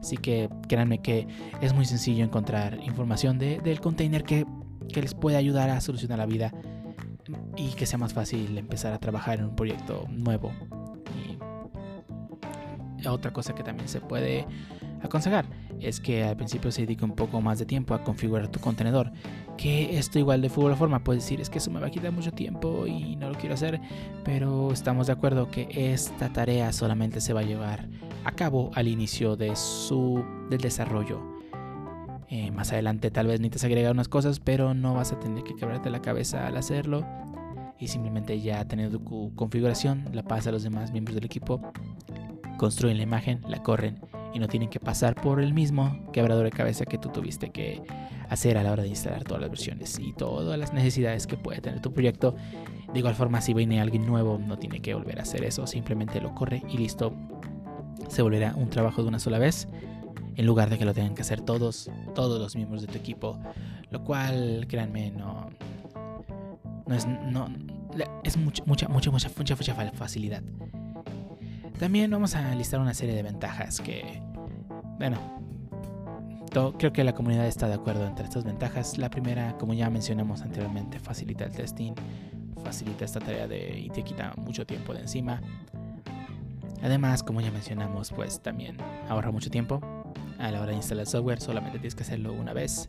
Así 0.00 0.16
que 0.16 0.48
créanme 0.68 0.98
que 0.98 1.26
es 1.60 1.74
muy 1.74 1.84
sencillo 1.84 2.24
encontrar 2.24 2.78
información 2.84 3.38
de, 3.38 3.60
del 3.60 3.80
container 3.80 4.22
que, 4.22 4.46
que 4.92 5.02
les 5.02 5.14
puede 5.14 5.36
ayudar 5.36 5.70
a 5.70 5.80
solucionar 5.80 6.18
la 6.18 6.26
vida 6.26 6.52
y 7.56 7.70
que 7.70 7.86
sea 7.86 7.98
más 7.98 8.14
fácil 8.14 8.56
empezar 8.58 8.92
a 8.92 8.98
trabajar 8.98 9.38
en 9.38 9.46
un 9.46 9.56
proyecto 9.56 10.06
nuevo. 10.10 10.52
Y 11.14 11.38
otra 13.06 13.32
cosa 13.32 13.54
que 13.54 13.62
también 13.62 13.88
se 13.88 14.00
puede 14.00 14.46
aconsejar 15.02 15.46
es 15.80 16.00
que 16.00 16.24
al 16.24 16.36
principio 16.36 16.72
se 16.72 16.82
dedique 16.82 17.04
un 17.04 17.14
poco 17.14 17.40
más 17.40 17.58
de 17.58 17.66
tiempo 17.66 17.94
a 17.94 18.02
configurar 18.02 18.48
tu 18.48 18.58
contenedor. 18.58 19.12
Que 19.56 19.98
esto 19.98 20.18
igual 20.18 20.42
de 20.42 20.48
fútbol 20.48 20.76
forma 20.76 21.04
puedes 21.04 21.22
decir 21.22 21.40
es 21.40 21.50
que 21.50 21.58
eso 21.58 21.70
me 21.70 21.80
va 21.80 21.86
a 21.86 21.90
quitar 21.90 22.12
mucho 22.12 22.32
tiempo 22.32 22.86
y 22.86 23.16
no 23.16 23.28
lo 23.28 23.38
quiero 23.38 23.54
hacer, 23.54 23.80
pero 24.24 24.72
estamos 24.72 25.06
de 25.06 25.12
acuerdo 25.12 25.50
que 25.50 25.68
esta 25.70 26.32
tarea 26.32 26.72
solamente 26.72 27.20
se 27.20 27.32
va 27.32 27.40
a 27.40 27.44
llevar 27.44 27.88
a 28.24 28.32
cabo 28.32 28.70
al 28.74 28.88
inicio 28.88 29.36
de 29.36 29.54
su 29.56 30.24
del 30.50 30.60
desarrollo 30.60 31.37
Eh, 32.30 32.50
más 32.50 32.72
adelante 32.72 33.10
tal 33.10 33.26
vez 33.26 33.40
necesites 33.40 33.64
agregar 33.64 33.92
unas 33.92 34.08
cosas, 34.08 34.40
pero 34.40 34.74
no 34.74 34.94
vas 34.94 35.12
a 35.12 35.18
tener 35.18 35.44
que 35.44 35.56
quebrarte 35.56 35.90
la 35.90 36.02
cabeza 36.02 36.46
al 36.46 36.56
hacerlo. 36.56 37.06
Y 37.78 37.88
simplemente 37.88 38.40
ya 38.40 38.64
teniendo 38.66 38.98
tu 38.98 39.34
configuración, 39.34 40.04
la 40.12 40.22
pasa 40.22 40.50
a 40.50 40.52
los 40.52 40.62
demás 40.62 40.92
miembros 40.92 41.14
del 41.14 41.24
equipo, 41.24 41.60
construyen 42.58 42.96
la 42.96 43.04
imagen, 43.04 43.40
la 43.48 43.62
corren 43.62 44.00
y 44.34 44.40
no 44.40 44.48
tienen 44.48 44.68
que 44.68 44.80
pasar 44.80 45.14
por 45.14 45.40
el 45.40 45.54
mismo 45.54 46.10
quebrador 46.12 46.44
de 46.44 46.50
cabeza 46.50 46.84
que 46.84 46.98
tú 46.98 47.08
tuviste 47.08 47.50
que 47.50 47.82
hacer 48.28 48.58
a 48.58 48.62
la 48.62 48.72
hora 48.72 48.82
de 48.82 48.90
instalar 48.90 49.24
todas 49.24 49.40
las 49.40 49.50
versiones 49.50 49.98
y 49.98 50.12
todas 50.12 50.58
las 50.58 50.72
necesidades 50.72 51.26
que 51.26 51.36
puede 51.36 51.60
tener 51.60 51.80
tu 51.80 51.92
proyecto. 51.92 52.34
De 52.92 52.98
igual 52.98 53.14
forma, 53.14 53.40
si 53.40 53.54
viene 53.54 53.80
alguien 53.80 54.06
nuevo, 54.06 54.38
no 54.38 54.58
tiene 54.58 54.80
que 54.80 54.94
volver 54.94 55.18
a 55.18 55.22
hacer 55.22 55.44
eso, 55.44 55.66
simplemente 55.66 56.20
lo 56.20 56.34
corre 56.34 56.62
y 56.68 56.78
listo. 56.78 57.14
Se 58.08 58.22
volverá 58.22 58.54
un 58.56 58.68
trabajo 58.70 59.02
de 59.02 59.08
una 59.08 59.18
sola 59.18 59.38
vez, 59.38 59.68
en 60.38 60.46
lugar 60.46 60.70
de 60.70 60.78
que 60.78 60.84
lo 60.84 60.94
tengan 60.94 61.16
que 61.16 61.22
hacer 61.22 61.40
todos, 61.40 61.90
todos 62.14 62.40
los 62.40 62.54
miembros 62.54 62.80
de 62.80 62.86
tu 62.86 62.96
equipo, 62.96 63.36
lo 63.90 64.04
cual, 64.04 64.66
créanme, 64.68 65.10
no, 65.10 65.50
no 66.86 66.94
es, 66.94 67.08
no, 67.08 67.48
es 68.22 68.36
mucha, 68.36 68.62
mucha, 68.64 68.88
mucha, 68.88 69.10
mucha, 69.10 69.28
mucha, 69.36 69.56
mucha 69.56 69.74
facilidad. 69.90 70.44
También 71.80 72.08
vamos 72.12 72.36
a 72.36 72.54
listar 72.54 72.78
una 72.78 72.94
serie 72.94 73.16
de 73.16 73.24
ventajas 73.24 73.80
que, 73.80 74.22
bueno, 74.98 75.18
creo 76.78 76.92
que 76.92 77.02
la 77.02 77.14
comunidad 77.14 77.48
está 77.48 77.66
de 77.66 77.74
acuerdo 77.74 78.06
entre 78.06 78.24
estas 78.24 78.44
ventajas. 78.44 78.96
La 78.96 79.10
primera, 79.10 79.58
como 79.58 79.74
ya 79.74 79.90
mencionamos 79.90 80.42
anteriormente, 80.42 81.00
facilita 81.00 81.46
el 81.46 81.50
testing, 81.50 81.94
facilita 82.62 83.04
esta 83.04 83.18
tarea 83.18 83.48
de 83.48 83.76
y 83.76 83.90
te 83.90 84.04
quita 84.04 84.34
mucho 84.36 84.64
tiempo 84.64 84.94
de 84.94 85.00
encima. 85.00 85.40
Además, 86.80 87.24
como 87.24 87.40
ya 87.40 87.50
mencionamos, 87.50 88.12
pues 88.12 88.40
también 88.40 88.76
ahorra 89.08 89.32
mucho 89.32 89.50
tiempo. 89.50 89.80
A 90.38 90.50
la 90.50 90.60
hora 90.60 90.70
de 90.70 90.76
instalar 90.76 91.06
software 91.06 91.40
solamente 91.40 91.78
tienes 91.78 91.94
que 91.94 92.02
hacerlo 92.02 92.32
una 92.32 92.52
vez. 92.52 92.86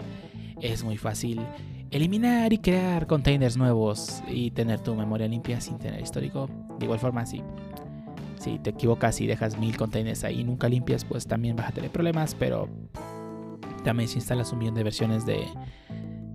Es 0.62 0.84
muy 0.84 0.98
fácil 0.98 1.42
eliminar 1.92 2.54
y 2.54 2.60
crear 2.60 3.08
containers 3.08 3.58
nuevos 3.58 4.22
y 4.28 4.52
tener 4.52 4.80
tu 4.82 4.96
memoria 4.96 5.28
limpia 5.28 5.60
sin 5.60 5.80
tener 5.80 6.02
histórico. 6.02 6.50
De 6.78 6.86
igual 6.86 7.00
forma, 7.00 7.26
si, 7.26 7.42
si 8.40 8.60
te 8.60 8.70
equivocas 8.70 9.20
y 9.22 9.28
dejas 9.28 9.58
mil 9.58 9.76
containers 9.78 10.24
ahí 10.24 10.42
y 10.42 10.44
nunca 10.44 10.70
limpias, 10.70 11.06
pues 11.06 11.26
también 11.26 11.56
vas 11.56 11.70
a 11.70 11.72
tener 11.72 11.90
problemas, 11.90 12.36
pero 12.36 12.70
también 13.84 14.10
si 14.10 14.18
instalas 14.18 14.52
un 14.54 14.60
millón 14.60 14.76
de 14.76 14.84
versiones 14.84 15.26
de, 15.26 15.48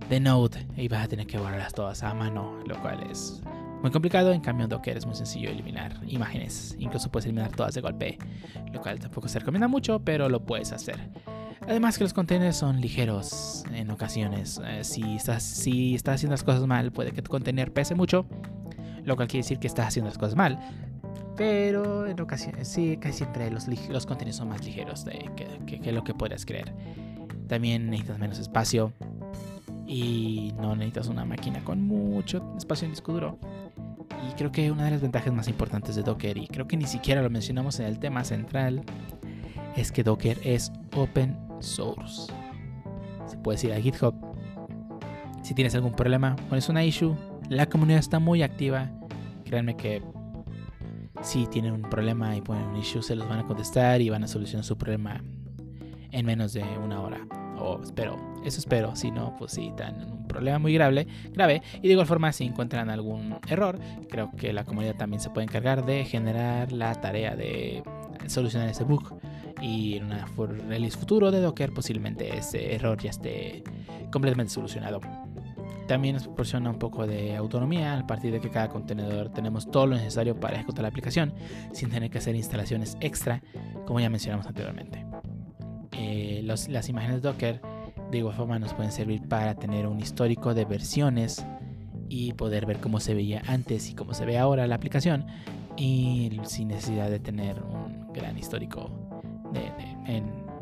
de 0.09 0.19
Node 0.19 0.67
y 0.75 0.87
vas 0.87 1.05
a 1.05 1.07
tener 1.07 1.27
que 1.27 1.37
borrarlas 1.37 1.73
todas 1.73 2.03
a 2.03 2.13
mano, 2.13 2.59
lo 2.65 2.79
cual 2.81 2.99
es 3.09 3.41
muy 3.85 3.91
complicado. 3.91 4.33
En 4.33 4.41
cambio, 4.41 4.63
en 4.63 4.69
Docker 4.71 4.97
es 4.97 5.05
muy 5.05 5.13
sencillo 5.13 5.51
eliminar 5.51 5.93
imágenes. 6.07 6.75
Incluso 6.79 7.11
puedes 7.11 7.27
eliminar 7.27 7.51
todas 7.51 7.75
de 7.75 7.81
golpe, 7.81 8.17
lo 8.73 8.81
cual 8.81 8.99
tampoco 8.99 9.27
se 9.27 9.37
recomienda 9.37 9.67
mucho, 9.67 9.99
pero 9.99 10.27
lo 10.27 10.43
puedes 10.43 10.71
hacer. 10.71 10.97
Además 11.61 11.99
que 11.99 12.03
los 12.03 12.11
containers 12.11 12.57
son 12.57 12.81
ligeros 12.81 13.63
en 13.71 13.91
ocasiones. 13.91 14.59
Eh, 14.65 14.83
si, 14.83 15.15
estás, 15.15 15.43
si 15.43 15.93
estás 15.93 16.15
haciendo 16.15 16.33
las 16.33 16.43
cosas 16.43 16.65
mal, 16.65 16.91
puede 16.91 17.11
que 17.11 17.21
tu 17.21 17.29
container 17.29 17.71
pese 17.71 17.93
mucho, 17.93 18.25
lo 19.03 19.15
cual 19.15 19.27
quiere 19.27 19.43
decir 19.43 19.59
que 19.59 19.67
estás 19.67 19.89
haciendo 19.89 20.09
las 20.09 20.17
cosas 20.17 20.35
mal. 20.35 20.59
Pero 21.37 22.07
en 22.07 22.19
ocasiones, 22.19 22.67
sí, 22.67 22.97
casi 22.97 23.19
siempre 23.19 23.51
los, 23.51 23.67
los 23.67 24.07
containers 24.07 24.37
son 24.37 24.49
más 24.49 24.65
ligeros 24.65 25.05
de, 25.05 25.29
que, 25.35 25.79
que 25.79 25.91
lo 25.91 26.03
que 26.03 26.15
podrías 26.15 26.43
creer. 26.43 26.73
También 27.47 27.91
necesitas 27.91 28.17
menos 28.17 28.39
espacio 28.39 28.93
y 29.85 30.53
no 30.59 30.75
necesitas 30.75 31.07
una 31.07 31.23
máquina 31.23 31.63
con 31.63 31.83
mucho 31.83 32.55
espacio 32.57 32.85
en 32.85 32.91
disco 32.93 33.13
duro. 33.13 33.37
Y 34.29 34.33
creo 34.33 34.51
que 34.51 34.71
una 34.71 34.85
de 34.85 34.91
las 34.91 35.01
ventajas 35.01 35.33
más 35.33 35.47
importantes 35.47 35.95
de 35.95 36.03
Docker, 36.03 36.37
y 36.37 36.47
creo 36.47 36.67
que 36.67 36.77
ni 36.77 36.85
siquiera 36.85 37.21
lo 37.21 37.29
mencionamos 37.29 37.79
en 37.79 37.85
el 37.85 37.99
tema 37.99 38.23
central, 38.23 38.83
es 39.75 39.91
que 39.91 40.03
Docker 40.03 40.39
es 40.43 40.71
open 40.95 41.37
source. 41.59 42.31
Se 43.25 43.37
puede 43.37 43.67
ir 43.67 43.73
a 43.73 43.79
GitHub. 43.79 44.15
Si 45.43 45.53
tienes 45.53 45.75
algún 45.75 45.93
problema, 45.93 46.35
pones 46.49 46.69
una 46.69 46.83
issue. 46.83 47.15
La 47.49 47.67
comunidad 47.67 47.99
está 47.99 48.19
muy 48.19 48.41
activa. 48.41 48.89
Créanme 49.43 49.75
que 49.75 50.01
si 51.21 51.45
tienen 51.47 51.73
un 51.73 51.81
problema 51.83 52.35
y 52.35 52.41
ponen 52.41 52.63
un 52.63 52.77
issue, 52.77 53.01
se 53.01 53.15
los 53.15 53.27
van 53.27 53.39
a 53.39 53.47
contestar 53.47 54.01
y 54.01 54.09
van 54.09 54.23
a 54.23 54.27
solucionar 54.27 54.63
su 54.63 54.77
problema 54.77 55.23
en 56.11 56.25
menos 56.25 56.53
de 56.53 56.63
una 56.63 57.01
hora. 57.01 57.27
O 57.57 57.81
espero, 57.81 58.17
eso 58.43 58.59
espero. 58.59 58.95
Si 58.95 59.11
no, 59.11 59.35
pues 59.37 59.53
sí, 59.53 59.67
están 59.67 60.03
un 60.11 60.24
problema 60.35 60.59
muy 60.59 60.73
grave, 60.73 61.07
grave. 61.33 61.61
Y 61.81 61.87
de 61.87 61.93
igual 61.93 62.07
forma, 62.07 62.31
si 62.31 62.45
encuentran 62.45 62.89
algún 62.89 63.37
error, 63.47 63.79
creo 64.09 64.31
que 64.37 64.53
la 64.53 64.63
comunidad 64.63 64.95
también 64.95 65.21
se 65.21 65.29
puede 65.29 65.45
encargar 65.45 65.85
de 65.85 66.05
generar 66.05 66.71
la 66.71 66.93
tarea 67.01 67.35
de 67.35 67.83
solucionar 68.27 68.69
ese 68.69 68.83
bug. 68.83 69.17
Y 69.61 69.95
en 69.95 70.05
una 70.05 70.27
release 70.67 70.97
futuro 70.97 71.31
de 71.31 71.39
Docker, 71.39 71.71
posiblemente 71.71 72.37
ese 72.37 72.75
error 72.75 73.01
ya 73.01 73.09
esté 73.09 73.63
completamente 74.11 74.53
solucionado. 74.53 74.99
También 75.87 76.15
nos 76.15 76.23
proporciona 76.23 76.69
un 76.69 76.79
poco 76.79 77.05
de 77.05 77.35
autonomía 77.35 77.97
a 77.97 78.07
partir 78.07 78.31
de 78.31 78.41
que 78.41 78.49
cada 78.49 78.69
contenedor 78.69 79.29
tenemos 79.29 79.69
todo 79.69 79.87
lo 79.87 79.95
necesario 79.95 80.39
para 80.39 80.55
ejecutar 80.55 80.81
la 80.81 80.89
aplicación 80.89 81.33
sin 81.73 81.89
tener 81.89 82.09
que 82.09 82.17
hacer 82.17 82.35
instalaciones 82.35 82.97
extra, 83.01 83.41
como 83.85 83.99
ya 83.99 84.09
mencionamos 84.09 84.47
anteriormente. 84.47 85.05
Eh, 85.91 86.41
las 86.43 86.89
imágenes 86.89 87.21
Docker 87.21 87.61
de 88.15 88.19
igual 88.19 88.33
forma 88.33 88.57
nos 88.59 88.73
pueden 88.73 88.93
servir 88.93 89.27
para 89.27 89.55
tener 89.55 89.87
un 89.87 89.99
histórico 89.99 90.53
de 90.53 90.63
versiones 90.63 91.45
y 92.07 92.31
poder 92.31 92.65
ver 92.65 92.79
cómo 92.79 93.01
se 93.01 93.13
veía 93.13 93.41
antes 93.45 93.89
y 93.89 93.93
cómo 93.93 94.13
se 94.13 94.25
ve 94.25 94.37
ahora 94.37 94.67
la 94.67 94.75
aplicación 94.75 95.25
y 95.75 96.39
sin 96.43 96.69
necesidad 96.69 97.09
de 97.09 97.19
tener 97.19 97.61
un 97.61 98.13
gran 98.13 98.37
histórico 98.37 98.89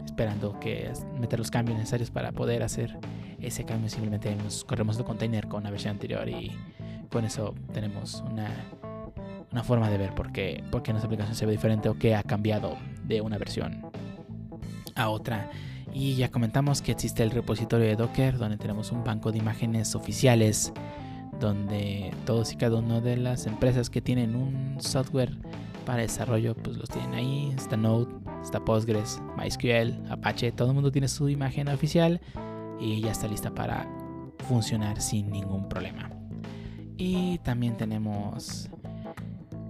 esperando 0.03 0.59
que 0.59 0.91
meter 1.19 1.37
los 1.37 1.51
cambios 1.51 1.77
necesarios 1.77 2.09
para 2.09 2.31
poder 2.31 2.63
hacer 2.63 2.97
ese 3.39 3.65
cambio 3.65 3.87
simplemente 3.87 4.35
nos 4.35 4.63
corremos 4.63 4.97
el 4.97 5.03
container 5.03 5.47
con 5.47 5.63
la 5.63 5.69
versión 5.69 5.91
anterior 5.91 6.27
y 6.27 6.51
con 7.11 7.23
eso 7.23 7.53
tenemos 7.71 8.23
una, 8.31 8.49
una 9.51 9.63
forma 9.63 9.91
de 9.91 9.99
ver 9.99 10.15
por 10.15 10.31
qué, 10.31 10.63
por 10.71 10.81
qué 10.81 10.91
nuestra 10.91 11.05
aplicación 11.05 11.35
se 11.35 11.45
ve 11.45 11.51
diferente 11.51 11.87
o 11.87 11.99
qué 11.99 12.15
ha 12.15 12.23
cambiado 12.23 12.77
de 13.03 13.21
una 13.21 13.37
versión 13.37 13.91
a 14.95 15.09
otra. 15.09 15.51
Y 15.93 16.15
ya 16.15 16.29
comentamos 16.31 16.81
que 16.81 16.91
existe 16.91 17.21
el 17.21 17.31
repositorio 17.31 17.87
de 17.87 17.95
Docker, 17.95 18.37
donde 18.37 18.57
tenemos 18.57 18.91
un 18.91 19.03
banco 19.03 19.31
de 19.31 19.37
imágenes 19.37 19.93
oficiales, 19.93 20.73
donde 21.39 22.11
todos 22.25 22.51
y 22.51 22.55
cada 22.55 22.77
uno 22.79 22.99
de 22.99 23.17
las 23.17 23.45
empresas 23.45 23.89
que 23.89 24.01
tienen 24.01 24.35
un 24.35 24.77
software 24.79 25.37
para 25.85 26.01
desarrollo, 26.01 26.55
pues 26.55 26.77
los 26.77 26.89
tienen 26.89 27.13
ahí. 27.13 27.53
Está 27.55 27.77
Node, 27.77 28.11
está 28.41 28.63
Postgres, 28.65 29.21
MySQL, 29.37 30.11
Apache, 30.11 30.51
todo 30.51 30.69
el 30.69 30.73
mundo 30.73 30.91
tiene 30.91 31.07
su 31.07 31.29
imagen 31.29 31.67
oficial 31.67 32.21
y 32.79 33.01
ya 33.01 33.11
está 33.11 33.27
lista 33.27 33.53
para 33.53 33.87
funcionar 34.47 34.99
sin 34.99 35.29
ningún 35.29 35.69
problema. 35.69 36.09
Y 36.97 37.37
también 37.39 37.77
tenemos 37.77 38.69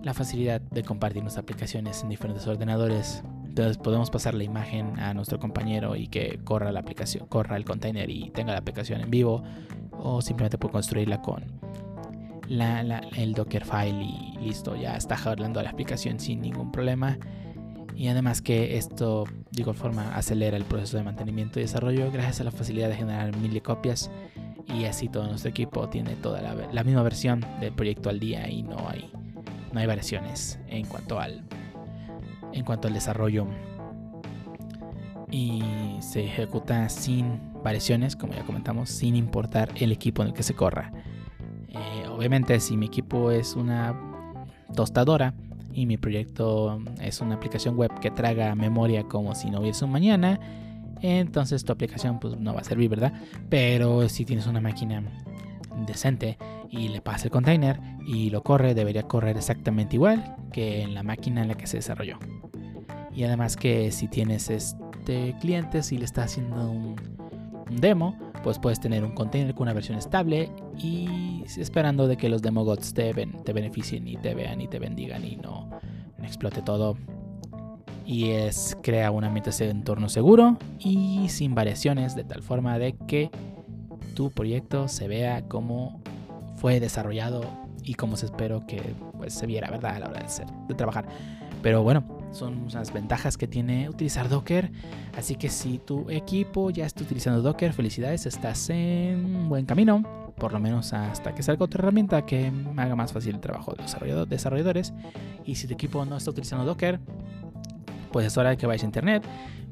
la 0.04 0.14
facilidad 0.14 0.62
de 0.62 0.84
compartir 0.84 1.22
nuestras 1.22 1.44
aplicaciones 1.44 2.04
en 2.04 2.10
diferentes 2.10 2.46
ordenadores 2.48 3.24
entonces 3.54 3.78
podemos 3.78 4.10
pasar 4.10 4.34
la 4.34 4.44
imagen 4.44 5.00
a 5.00 5.14
nuestro 5.14 5.38
compañero 5.38 5.96
y 5.96 6.08
que 6.08 6.40
corra 6.44 6.72
la 6.72 6.80
aplicación, 6.80 7.28
corra 7.28 7.56
el 7.56 7.66
container 7.66 8.10
y 8.10 8.32
tenga 8.32 8.52
la 8.52 8.58
aplicación 8.58 9.00
en 9.02 9.12
vivo. 9.12 9.44
O 9.92 10.24
simplemente 10.24 10.58
puedo 10.58 10.72
construirla 10.72 11.22
con 11.22 11.44
el 12.50 13.34
Docker 13.36 13.64
file 13.64 14.04
y 14.04 14.38
listo, 14.40 14.76
ya 14.76 14.96
está 14.96 15.20
hablando 15.24 15.62
la 15.62 15.70
aplicación 15.70 16.20
sin 16.20 16.42
ningún 16.42 16.72
problema. 16.72 17.20
Y 17.96 18.08
además 18.08 18.42
que 18.42 18.76
esto 18.76 19.26
de 19.52 19.62
igual 19.62 19.76
forma 19.76 20.16
acelera 20.16 20.58
el 20.58 20.66
proceso 20.66 20.98
de 20.98 21.04
mantenimiento 21.04 21.60
y 21.60 21.62
desarrollo 21.62 22.12
gracias 22.12 22.42
a 22.42 22.46
la 22.46 22.52
facilidad 22.52 22.90
de 22.90 22.96
generar 22.96 23.38
mil 23.38 23.62
copias. 23.62 24.10
Y 24.66 24.86
así 24.86 25.10
todo 25.10 25.28
nuestro 25.28 25.52
equipo 25.52 25.88
tiene 25.90 26.16
toda 26.16 26.42
la, 26.42 26.56
la 26.56 26.84
misma 26.84 27.04
versión 27.04 27.46
del 27.60 27.74
proyecto 27.74 28.10
al 28.10 28.20
día 28.20 28.50
y 28.50 28.64
no 28.64 28.90
hay, 28.90 29.12
no 29.72 29.80
hay 29.80 29.86
variaciones 29.86 30.58
en 30.70 30.88
cuanto 30.88 31.20
al 31.20 31.44
en 32.54 32.64
cuanto 32.64 32.88
al 32.88 32.94
desarrollo 32.94 33.48
y 35.34 35.64
se 36.00 36.26
ejecuta 36.26 36.88
sin 36.90 37.40
variaciones, 37.64 38.16
como 38.16 38.34
ya 38.34 38.44
comentamos, 38.44 38.90
sin 38.90 39.16
importar 39.16 39.70
el 39.76 39.92
equipo 39.92 40.22
en 40.22 40.30
el 40.30 40.34
que 40.34 40.44
se 40.44 40.54
corra. 40.54 40.92
Eh, 41.70 42.08
obviamente, 42.08 42.60
si 42.60 42.78
mi 42.78 42.86
equipo 42.86 43.32
es 43.32 43.56
una 43.56 44.00
tostadora 44.76 45.34
y 45.74 45.88
mi 45.88 45.98
proyecto 45.98 46.80
es 47.02 47.20
una 47.20 47.36
aplicación 47.36 47.76
web 47.76 47.92
que 48.00 48.12
traga 48.12 48.54
memoria 48.54 49.04
como 49.04 49.34
si 49.34 49.50
no 49.50 49.62
hubiese 49.62 49.86
un 49.86 49.92
mañana, 49.92 50.40
entonces 51.02 51.66
tu 51.66 51.74
aplicación 51.74 52.20
pues 52.20 52.38
no 52.38 52.54
va 52.54 52.62
a 52.62 52.64
servir, 52.64 52.90
¿verdad? 52.90 53.14
Pero 53.50 54.08
si 54.10 54.26
tienes 54.26 54.46
una 54.46 54.62
máquina 54.62 55.04
decente 55.88 56.38
y 56.70 56.90
le 56.90 57.02
pasa 57.02 57.26
el 57.26 57.32
container 57.32 57.80
y 58.06 58.30
lo 58.30 58.44
corre, 58.44 58.76
debería 58.76 59.04
correr 59.04 59.36
exactamente 59.36 59.96
igual 59.96 60.36
que 60.52 60.84
en 60.84 60.94
la 60.94 61.02
máquina 61.02 61.42
en 61.42 61.48
la 61.48 61.56
que 61.56 61.66
se 61.66 61.78
desarrolló. 61.78 62.20
Y 63.16 63.24
además 63.24 63.56
que 63.56 63.92
si 63.92 64.08
tienes 64.08 64.50
este 64.50 65.36
cliente, 65.40 65.84
si 65.84 65.98
le 65.98 66.06
estás 66.06 66.32
haciendo 66.32 66.70
un, 66.70 66.96
demo, 67.70 68.16
pues 68.44 68.60
puedes 68.60 68.80
tener 68.80 69.04
un 69.04 69.14
container 69.14 69.56
con 69.56 69.64
una 69.64 69.74
versión 69.74 69.98
estable 69.98 70.52
y 70.78 71.44
esperando 71.58 72.08
de 72.08 72.18
que 72.18 72.30
los 72.30 72.42
demogods 72.42 72.94
te, 72.94 73.14
te 73.14 73.54
beneficien 73.54 74.08
y 74.08 74.16
te 74.18 74.36
vean 74.36 74.62
y 74.62 74.68
te 74.68 74.78
bendigan 74.78 75.26
y 75.26 75.38
no, 75.38 75.70
no 76.18 76.24
explote 76.24 76.62
todo. 76.62 76.96
y 78.06 78.30
es 78.32 78.78
crea 78.84 79.10
un 79.10 79.24
ambiente 79.24 79.50
de 79.50 79.72
entorno 79.72 80.08
seguro 80.08 80.58
y 80.78 81.30
sin 81.30 81.56
variaciones 81.56 82.16
de 82.16 82.26
tal 82.26 82.44
forma 82.44 82.78
de 82.78 82.96
que 83.08 83.32
tu 84.14 84.30
proyecto 84.30 84.88
se 84.88 85.08
vea 85.08 85.48
como 85.48 86.02
fue 86.58 86.80
desarrollado 86.80 87.42
y 87.84 87.96
como 87.96 88.18
se 88.18 88.28
espero 88.28 88.66
que 88.68 88.82
pues, 89.18 89.34
se 89.34 89.46
viera, 89.46 89.70
¿verdad? 89.70 89.96
A 89.96 90.00
la 90.00 90.10
hora 90.10 90.22
de, 90.22 90.30
ser, 90.30 90.48
de 90.68 90.76
trabajar. 90.76 91.06
Pero 91.62 91.84
bueno, 91.84 92.04
son 92.34 92.64
unas 92.64 92.92
ventajas 92.92 93.38
que 93.38 93.48
tiene 93.48 93.90
utilizar 93.90 94.28
Docker. 94.28 94.72
Así 95.18 95.36
que 95.36 95.50
si 95.50 95.80
tu 95.80 96.10
equipo 96.10 96.70
ya 96.70 96.86
está 96.86 97.04
utilizando 97.04 97.42
Docker, 97.42 97.74
felicidades, 97.74 98.26
estás 98.26 98.70
en 98.70 99.48
buen 99.50 99.66
camino. 99.66 100.04
Por 100.38 100.52
lo 100.52 100.60
menos 100.60 100.94
hasta 100.94 101.34
que 101.36 101.44
salga 101.44 101.66
otra 101.66 101.80
herramienta 101.80 102.26
que 102.26 102.52
haga 102.76 102.96
más 102.96 103.14
fácil 103.14 103.36
el 103.36 103.42
trabajo 103.42 103.74
de 103.74 103.84
los 103.84 104.30
desarrolladores. 104.30 104.94
Y 105.46 105.56
si 105.56 105.68
tu 105.68 105.74
equipo 105.74 106.04
no 106.06 106.18
está 106.18 106.32
utilizando 106.32 106.66
Docker, 106.66 107.00
pues 108.12 108.26
es 108.26 108.38
hora 108.38 108.50
de 108.50 108.58
que 108.58 108.66
vayas 108.66 108.84
a 108.84 108.86
internet, 108.86 109.24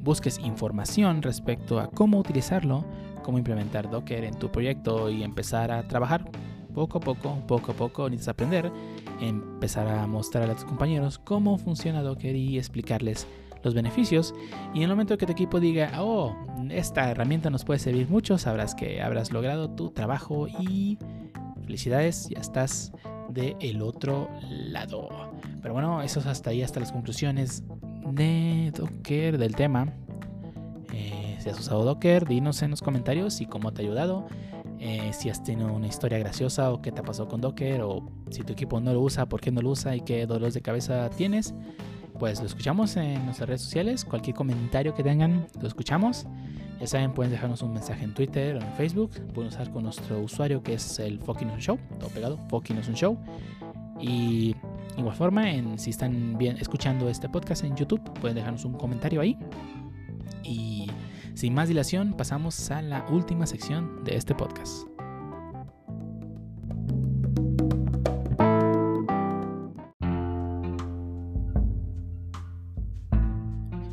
busques 0.03 0.39
información 0.39 1.21
respecto 1.21 1.79
a 1.79 1.89
cómo 1.89 2.19
utilizarlo, 2.19 2.85
cómo 3.23 3.37
implementar 3.37 3.89
Docker 3.89 4.23
en 4.23 4.35
tu 4.35 4.51
proyecto 4.51 5.09
y 5.09 5.23
empezar 5.23 5.71
a 5.71 5.87
trabajar 5.87 6.29
poco 6.73 6.99
a 6.99 7.01
poco, 7.01 7.35
poco 7.47 7.71
a 7.71 7.75
poco, 7.75 8.09
necesitas 8.09 8.33
aprender, 8.33 8.71
empezar 9.21 9.87
a 9.87 10.05
mostrar 10.07 10.49
a 10.49 10.55
tus 10.55 10.65
compañeros 10.65 11.19
cómo 11.19 11.57
funciona 11.57 12.01
Docker 12.01 12.35
y 12.35 12.57
explicarles 12.57 13.27
los 13.63 13.73
beneficios. 13.73 14.33
Y 14.73 14.77
en 14.77 14.83
el 14.83 14.89
momento 14.89 15.17
que 15.17 15.25
tu 15.25 15.31
equipo 15.31 15.59
diga, 15.59 15.91
oh, 15.99 16.35
esta 16.69 17.09
herramienta 17.09 17.49
nos 17.49 17.63
puede 17.63 17.79
servir 17.79 18.09
mucho, 18.09 18.37
sabrás 18.37 18.75
que 18.75 19.01
habrás 19.01 19.31
logrado 19.31 19.69
tu 19.69 19.91
trabajo 19.91 20.47
y 20.47 20.97
felicidades, 21.63 22.29
ya 22.29 22.39
estás 22.39 22.91
del 23.29 23.55
el 23.59 23.81
otro 23.81 24.29
lado. 24.49 25.09
Pero 25.61 25.73
bueno, 25.73 26.01
eso 26.01 26.19
es 26.19 26.25
hasta 26.25 26.49
ahí, 26.49 26.63
hasta 26.63 26.79
las 26.79 26.91
conclusiones 26.91 27.63
de 28.11 28.73
Docker, 28.75 29.37
del 29.37 29.55
tema. 29.55 29.93
Eh, 30.93 31.37
si 31.39 31.49
has 31.49 31.59
usado 31.59 31.85
Docker, 31.85 32.27
dinos 32.27 32.61
en 32.61 32.71
los 32.71 32.81
comentarios 32.81 33.41
y 33.41 33.45
cómo 33.45 33.71
te 33.71 33.81
ha 33.81 33.85
ayudado. 33.85 34.27
Eh, 34.83 35.11
si 35.13 35.29
has 35.29 35.43
tenido 35.43 35.71
una 35.71 35.85
historia 35.85 36.17
graciosa 36.17 36.71
o 36.71 36.81
qué 36.81 36.91
te 36.91 37.03
pasado 37.03 37.29
con 37.29 37.39
Docker 37.39 37.81
o 37.83 38.03
si 38.31 38.41
tu 38.41 38.53
equipo 38.53 38.79
no 38.79 38.91
lo 38.91 39.01
usa, 39.01 39.27
por 39.27 39.39
qué 39.39 39.51
no 39.51 39.61
lo 39.61 39.69
usa 39.69 39.95
y 39.95 40.01
qué 40.01 40.25
dolores 40.25 40.55
de 40.55 40.61
cabeza 40.61 41.07
tienes, 41.11 41.53
pues 42.17 42.39
lo 42.39 42.47
escuchamos 42.47 42.97
en 42.97 43.23
nuestras 43.25 43.47
redes 43.47 43.61
sociales. 43.61 44.03
Cualquier 44.03 44.35
comentario 44.35 44.95
que 44.95 45.03
tengan, 45.03 45.45
lo 45.61 45.67
escuchamos. 45.67 46.25
Ya 46.79 46.87
saben, 46.87 47.13
pueden 47.13 47.31
dejarnos 47.31 47.61
un 47.61 47.73
mensaje 47.73 48.03
en 48.03 48.15
Twitter 48.15 48.55
o 48.55 48.59
en 48.59 48.73
Facebook. 48.73 49.11
Pueden 49.35 49.49
usar 49.49 49.71
con 49.71 49.83
nuestro 49.83 50.19
usuario 50.19 50.63
que 50.63 50.73
es 50.73 50.97
el 50.97 51.19
Fucking 51.19 51.55
Show, 51.59 51.77
todo 51.99 52.09
pegado, 52.09 52.39
Fucking 52.49 52.77
un 52.77 52.95
Show. 52.95 53.17
Y 53.99 54.55
igual 54.97 55.15
forma, 55.15 55.51
en, 55.51 55.77
si 55.77 55.91
están 55.91 56.39
bien 56.39 56.57
escuchando 56.57 57.07
este 57.07 57.29
podcast 57.29 57.63
en 57.65 57.75
YouTube, 57.75 58.01
pueden 58.19 58.33
dejarnos 58.35 58.65
un 58.65 58.73
comentario 58.73 59.21
ahí. 59.21 59.37
Y 60.43 60.80
sin 61.41 61.55
más 61.55 61.67
dilación, 61.67 62.13
pasamos 62.13 62.69
a 62.69 62.83
la 62.83 63.03
última 63.09 63.47
sección 63.47 64.03
de 64.03 64.15
este 64.15 64.35
podcast. 64.35 64.87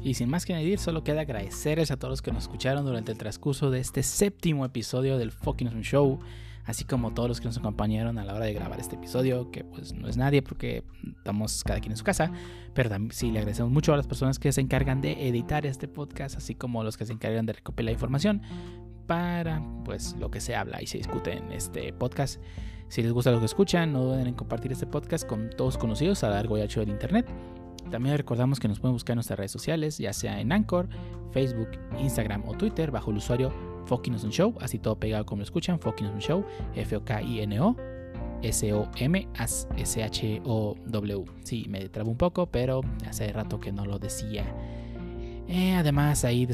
Y 0.03 0.13
sin 0.13 0.29
más 0.29 0.45
que 0.45 0.53
añadir, 0.53 0.79
solo 0.79 1.03
queda 1.03 1.23
agradecerles 1.23 1.91
a 1.91 1.97
todos 1.97 2.11
los 2.11 2.21
que 2.21 2.33
nos 2.33 2.43
escucharon 2.43 2.85
durante 2.85 3.13
el 3.13 3.17
transcurso 3.17 3.71
de 3.71 3.81
este 3.81 4.03
séptimo 4.03 4.67
episodio 4.67 5.17
del 5.17 5.33
Fucking 5.33 5.81
Show 5.81 6.19
así 6.69 6.85
como 6.85 7.15
todos 7.15 7.31
los 7.31 7.41
que 7.41 7.47
nos 7.47 7.57
acompañaron 7.57 8.19
a 8.19 8.25
la 8.25 8.35
hora 8.35 8.45
de 8.45 8.53
grabar 8.53 8.79
este 8.79 8.97
episodio, 8.97 9.51
que 9.51 9.65
pues 9.65 9.95
no 9.95 10.07
es 10.07 10.19
nadie 10.19 10.43
porque 10.43 10.85
estamos 11.17 11.65
cada 11.65 11.81
quien 11.81 11.93
en 11.93 11.97
su 11.97 12.05
casa, 12.05 12.31
pero 12.75 12.91
también 12.91 13.11
sí 13.11 13.31
le 13.31 13.39
agradecemos 13.39 13.73
mucho 13.73 13.95
a 13.95 13.97
las 13.97 14.07
personas 14.07 14.39
que 14.39 14.53
se 14.53 14.61
encargan 14.61 15.01
de 15.01 15.29
editar 15.29 15.65
este 15.65 15.89
podcast, 15.89 16.37
así 16.37 16.55
como 16.55 16.85
los 16.85 16.99
que 16.99 17.07
se 17.07 17.15
encargan 17.15 17.47
de 17.47 17.55
recopilar 17.55 17.95
información 17.95 18.43
para 19.07 19.63
pues 19.87 20.15
lo 20.19 20.31
que 20.31 20.41
se 20.43 20.55
habla 20.55 20.83
y 20.83 20.87
se 20.87 20.99
discute 20.99 21.39
en 21.39 21.53
este 21.53 21.91
podcast. 21.95 22.39
Si 22.89 23.03
les 23.03 23.13
gusta 23.13 23.31
lo 23.31 23.39
que 23.39 23.47
escuchan, 23.47 23.95
no 23.95 24.05
duden 24.05 24.27
en 24.27 24.35
compartir 24.35 24.71
este 24.71 24.87
podcast 24.87 25.27
con 25.27 25.49
todos 25.49 25.79
conocidos 25.79 26.23
a 26.23 26.29
largo 26.29 26.59
y 26.59 26.61
ancho 26.61 26.81
del 26.81 26.91
internet. 26.91 27.27
También 27.91 28.17
recordamos 28.17 28.61
que 28.61 28.69
nos 28.69 28.81
pueden 28.81 28.95
buscar 28.95 29.15
en 29.15 29.17
nuestras 29.19 29.39
redes 29.39 29.53
sociales, 29.53 29.99
ya 29.99 30.13
sea 30.13 30.41
en 30.41 30.53
Anchor, 30.53 30.89
Facebook, 31.33 31.71
Instagram 32.01 32.47
o 32.47 32.55
Twitter, 32.55 32.91
bajo 32.91 33.11
el 33.11 33.19
usuario 33.19 33.53
un 33.91 34.31
Show, 34.31 34.55
así 34.61 34.79
todo 34.79 34.97
pegado 34.99 35.25
como 35.25 35.41
lo 35.41 35.45
escuchan, 35.45 35.81
un 35.85 36.19
Show, 36.19 36.45
F-O-K-I-N-O, 36.75 37.75
S-O-M-S-H-O-W. 38.43 39.25
Sí, 41.43 41.67
me 41.69 41.89
trabo 41.89 42.11
un 42.11 42.19
poco, 42.19 42.47
pero 42.47 42.83
hace 43.07 43.33
rato 43.33 43.59
que 43.59 43.73
no 43.73 43.87
lo 43.87 43.99
decía. 43.99 44.45
Eh, 45.49 45.75
además, 45.75 46.25
ahí 46.25 46.45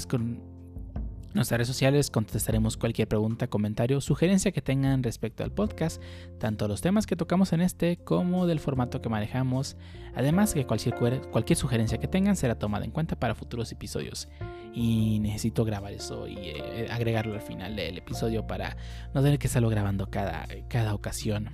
nuestras 1.34 1.58
redes 1.58 1.68
sociales 1.68 2.10
contestaremos 2.10 2.76
cualquier 2.76 3.08
pregunta, 3.08 3.48
comentario, 3.48 4.00
sugerencia 4.00 4.52
que 4.52 4.62
tengan 4.62 5.02
respecto 5.02 5.42
al 5.42 5.50
podcast, 5.50 6.00
tanto 6.38 6.68
los 6.68 6.80
temas 6.80 7.06
que 7.06 7.16
tocamos 7.16 7.52
en 7.52 7.60
este 7.60 7.96
como 7.96 8.46
del 8.46 8.60
formato 8.60 9.02
que 9.02 9.08
manejamos. 9.08 9.76
Además 10.14 10.54
que 10.54 10.64
cualquier, 10.64 10.94
cualquier 11.32 11.56
sugerencia 11.56 11.98
que 11.98 12.06
tengan 12.06 12.36
será 12.36 12.56
tomada 12.56 12.84
en 12.84 12.92
cuenta 12.92 13.18
para 13.18 13.34
futuros 13.34 13.72
episodios. 13.72 14.28
Y 14.72 15.18
necesito 15.20 15.64
grabar 15.64 15.92
eso 15.92 16.28
y 16.28 16.36
eh, 16.36 16.86
agregarlo 16.88 17.34
al 17.34 17.40
final 17.40 17.74
del 17.74 17.98
episodio 17.98 18.46
para 18.46 18.76
no 19.12 19.20
tener 19.20 19.40
que 19.40 19.48
estarlo 19.48 19.68
grabando 19.68 20.08
cada, 20.10 20.46
cada 20.68 20.94
ocasión. 20.94 21.50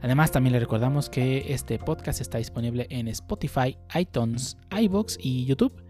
Además, 0.00 0.32
también 0.32 0.54
le 0.54 0.60
recordamos 0.60 1.10
que 1.10 1.52
este 1.52 1.78
podcast 1.78 2.22
está 2.22 2.38
disponible 2.38 2.86
en 2.88 3.08
Spotify, 3.08 3.76
iTunes, 3.94 4.56
iBox 4.70 5.18
y 5.20 5.44
YouTube 5.44 5.89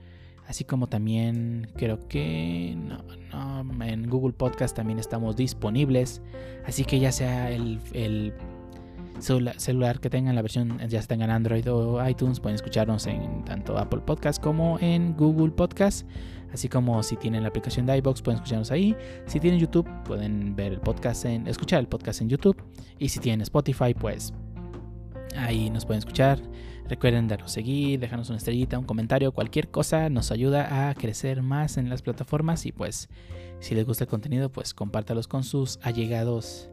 Así 0.50 0.64
como 0.64 0.88
también 0.88 1.68
creo 1.76 2.08
que 2.08 2.72
en 2.72 4.10
Google 4.10 4.32
Podcast 4.32 4.74
también 4.74 4.98
estamos 4.98 5.36
disponibles. 5.36 6.20
Así 6.66 6.84
que 6.84 6.98
ya 6.98 7.12
sea 7.12 7.52
el, 7.52 7.78
celular 9.20 10.00
que 10.00 10.10
tengan 10.10 10.34
la 10.34 10.42
versión, 10.42 10.80
ya 10.88 11.00
sea 11.02 11.14
en 11.14 11.30
Android 11.30 11.70
o 11.70 12.04
iTunes, 12.04 12.40
pueden 12.40 12.56
escucharnos 12.56 13.06
en 13.06 13.44
tanto 13.44 13.78
Apple 13.78 14.00
Podcast 14.04 14.42
como 14.42 14.76
en 14.80 15.16
Google 15.16 15.52
Podcast. 15.52 16.04
Así 16.52 16.68
como 16.68 17.00
si 17.04 17.14
tienen 17.14 17.44
la 17.44 17.50
aplicación 17.50 17.86
de 17.86 17.98
iBox 17.98 18.20
pueden 18.20 18.38
escucharnos 18.38 18.72
ahí. 18.72 18.96
Si 19.26 19.38
tienen 19.38 19.60
YouTube 19.60 19.88
pueden 20.02 20.56
ver 20.56 20.72
el 20.72 20.80
podcast 20.80 21.26
en, 21.26 21.46
escuchar 21.46 21.78
el 21.78 21.86
podcast 21.86 22.22
en 22.22 22.28
YouTube. 22.28 22.60
Y 22.98 23.08
si 23.08 23.20
tienen 23.20 23.42
Spotify 23.42 23.94
pues 23.94 24.34
ahí 25.36 25.70
nos 25.70 25.86
pueden 25.86 26.00
escuchar. 26.00 26.40
Recuerden 26.90 27.28
darnos 27.28 27.52
seguir, 27.52 28.00
dejarnos 28.00 28.30
una 28.30 28.38
estrellita, 28.38 28.76
un 28.76 28.84
comentario, 28.84 29.30
cualquier 29.30 29.70
cosa 29.70 30.10
nos 30.10 30.32
ayuda 30.32 30.90
a 30.90 30.94
crecer 30.96 31.40
más 31.40 31.76
en 31.76 31.88
las 31.88 32.02
plataformas 32.02 32.66
y 32.66 32.72
pues 32.72 33.08
si 33.60 33.76
les 33.76 33.86
gusta 33.86 34.02
el 34.02 34.10
contenido 34.10 34.50
pues 34.50 34.74
compártalos 34.74 35.28
con 35.28 35.44
sus 35.44 35.78
allegados. 35.82 36.68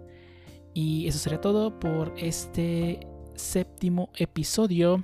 Y 0.74 1.06
eso 1.06 1.20
sería 1.20 1.40
todo 1.40 1.80
por 1.80 2.16
este 2.18 3.00
séptimo 3.36 4.10
episodio. 4.18 5.04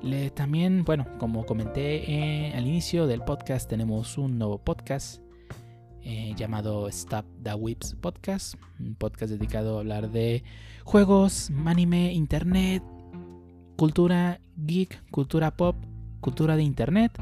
Le, 0.00 0.30
también, 0.30 0.84
bueno, 0.84 1.08
como 1.18 1.44
comenté 1.44 2.08
eh, 2.08 2.52
al 2.54 2.68
inicio 2.68 3.08
del 3.08 3.24
podcast, 3.24 3.68
tenemos 3.68 4.16
un 4.16 4.38
nuevo 4.38 4.58
podcast 4.58 5.20
eh, 6.02 6.34
llamado 6.36 6.86
Stop 6.86 7.26
the 7.42 7.54
Whips 7.54 7.96
Podcast, 8.00 8.54
un 8.78 8.94
podcast 8.94 9.32
dedicado 9.32 9.76
a 9.76 9.80
hablar 9.80 10.12
de 10.12 10.44
juegos, 10.84 11.50
anime, 11.66 12.12
internet, 12.12 12.84
cultura 13.80 14.42
geek, 14.58 15.02
cultura 15.10 15.56
pop, 15.56 15.74
cultura 16.20 16.54
de 16.54 16.62
internet. 16.62 17.12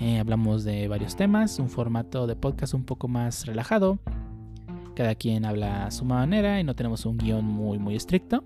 Eh, 0.00 0.18
hablamos 0.18 0.64
de 0.64 0.88
varios 0.88 1.14
temas, 1.14 1.58
un 1.58 1.68
formato 1.68 2.26
de 2.26 2.36
podcast 2.36 2.72
un 2.72 2.84
poco 2.84 3.06
más 3.06 3.44
relajado. 3.44 3.98
Cada 4.96 5.14
quien 5.14 5.44
habla 5.44 5.84
a 5.84 5.90
su 5.90 6.06
manera 6.06 6.58
y 6.58 6.64
no 6.64 6.74
tenemos 6.74 7.04
un 7.04 7.18
guion 7.18 7.44
muy 7.44 7.78
muy 7.78 7.96
estricto. 7.96 8.42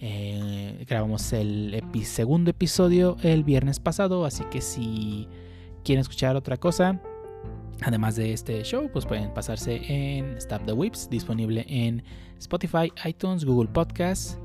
Eh, 0.00 0.84
grabamos 0.88 1.32
el 1.32 1.80
segundo 2.02 2.50
episodio 2.50 3.16
el 3.22 3.44
viernes 3.44 3.78
pasado, 3.78 4.24
así 4.24 4.42
que 4.50 4.60
si 4.60 5.28
quieren 5.84 6.00
escuchar 6.00 6.34
otra 6.34 6.56
cosa, 6.56 7.00
además 7.82 8.16
de 8.16 8.32
este 8.32 8.64
show, 8.64 8.90
pues 8.92 9.06
pueden 9.06 9.32
pasarse 9.32 9.80
en 9.86 10.36
Stop 10.38 10.66
the 10.66 10.72
Whips, 10.72 11.08
disponible 11.08 11.64
en 11.68 12.02
Spotify, 12.40 12.92
iTunes, 13.04 13.44
Google 13.44 13.70
Podcasts 13.70 14.40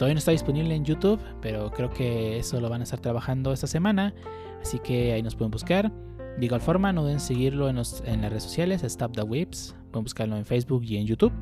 Todavía 0.00 0.14
no 0.14 0.20
está 0.20 0.30
disponible 0.30 0.74
en 0.74 0.82
YouTube, 0.82 1.20
pero 1.42 1.70
creo 1.72 1.90
que 1.90 2.38
eso 2.38 2.58
lo 2.58 2.70
van 2.70 2.80
a 2.80 2.84
estar 2.84 3.00
trabajando 3.00 3.52
esta 3.52 3.66
semana. 3.66 4.14
Así 4.62 4.78
que 4.78 5.12
ahí 5.12 5.22
nos 5.22 5.36
pueden 5.36 5.50
buscar. 5.50 5.92
De 6.38 6.46
igual 6.46 6.62
forma, 6.62 6.90
no 6.90 7.04
deben 7.04 7.20
seguirlo 7.20 7.68
en, 7.68 7.76
las 7.76 8.00
redes 8.02 8.42
sociales, 8.42 8.82
Stop 8.82 9.12
the 9.12 9.20
Whips. 9.20 9.76
Pueden 9.90 10.04
buscarlo 10.04 10.38
en 10.38 10.46
Facebook 10.46 10.84
y 10.84 10.96
en 10.96 11.04
YouTube, 11.04 11.34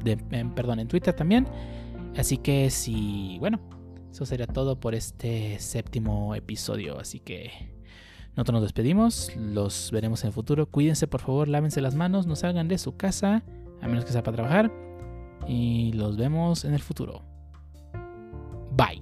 perdón, 0.56 0.80
en 0.80 0.88
Twitter 0.88 1.14
también. 1.14 1.46
Así 2.16 2.36
que 2.36 2.68
si, 2.70 3.36
bueno, 3.38 3.60
eso 4.10 4.26
sería 4.26 4.48
todo 4.48 4.80
por 4.80 4.96
este 4.96 5.60
séptimo 5.60 6.34
episodio. 6.34 6.98
Así 6.98 7.20
que 7.20 7.52
nosotros 8.34 8.54
nos 8.54 8.62
despedimos, 8.62 9.30
los 9.36 9.92
veremos 9.92 10.24
en 10.24 10.28
el 10.30 10.32
futuro. 10.32 10.66
Cuídense 10.66 11.06
por 11.06 11.20
favor, 11.20 11.46
lávense 11.46 11.80
las 11.80 11.94
manos, 11.94 12.26
no 12.26 12.34
salgan 12.34 12.66
de 12.66 12.78
su 12.78 12.96
casa, 12.96 13.44
a 13.80 13.86
menos 13.86 14.04
que 14.04 14.10
sea 14.10 14.24
para 14.24 14.34
trabajar. 14.34 14.72
Y 15.46 15.92
los 15.92 16.16
vemos 16.16 16.64
en 16.64 16.74
el 16.74 16.82
futuro. 16.82 17.37
Bye. 18.78 19.00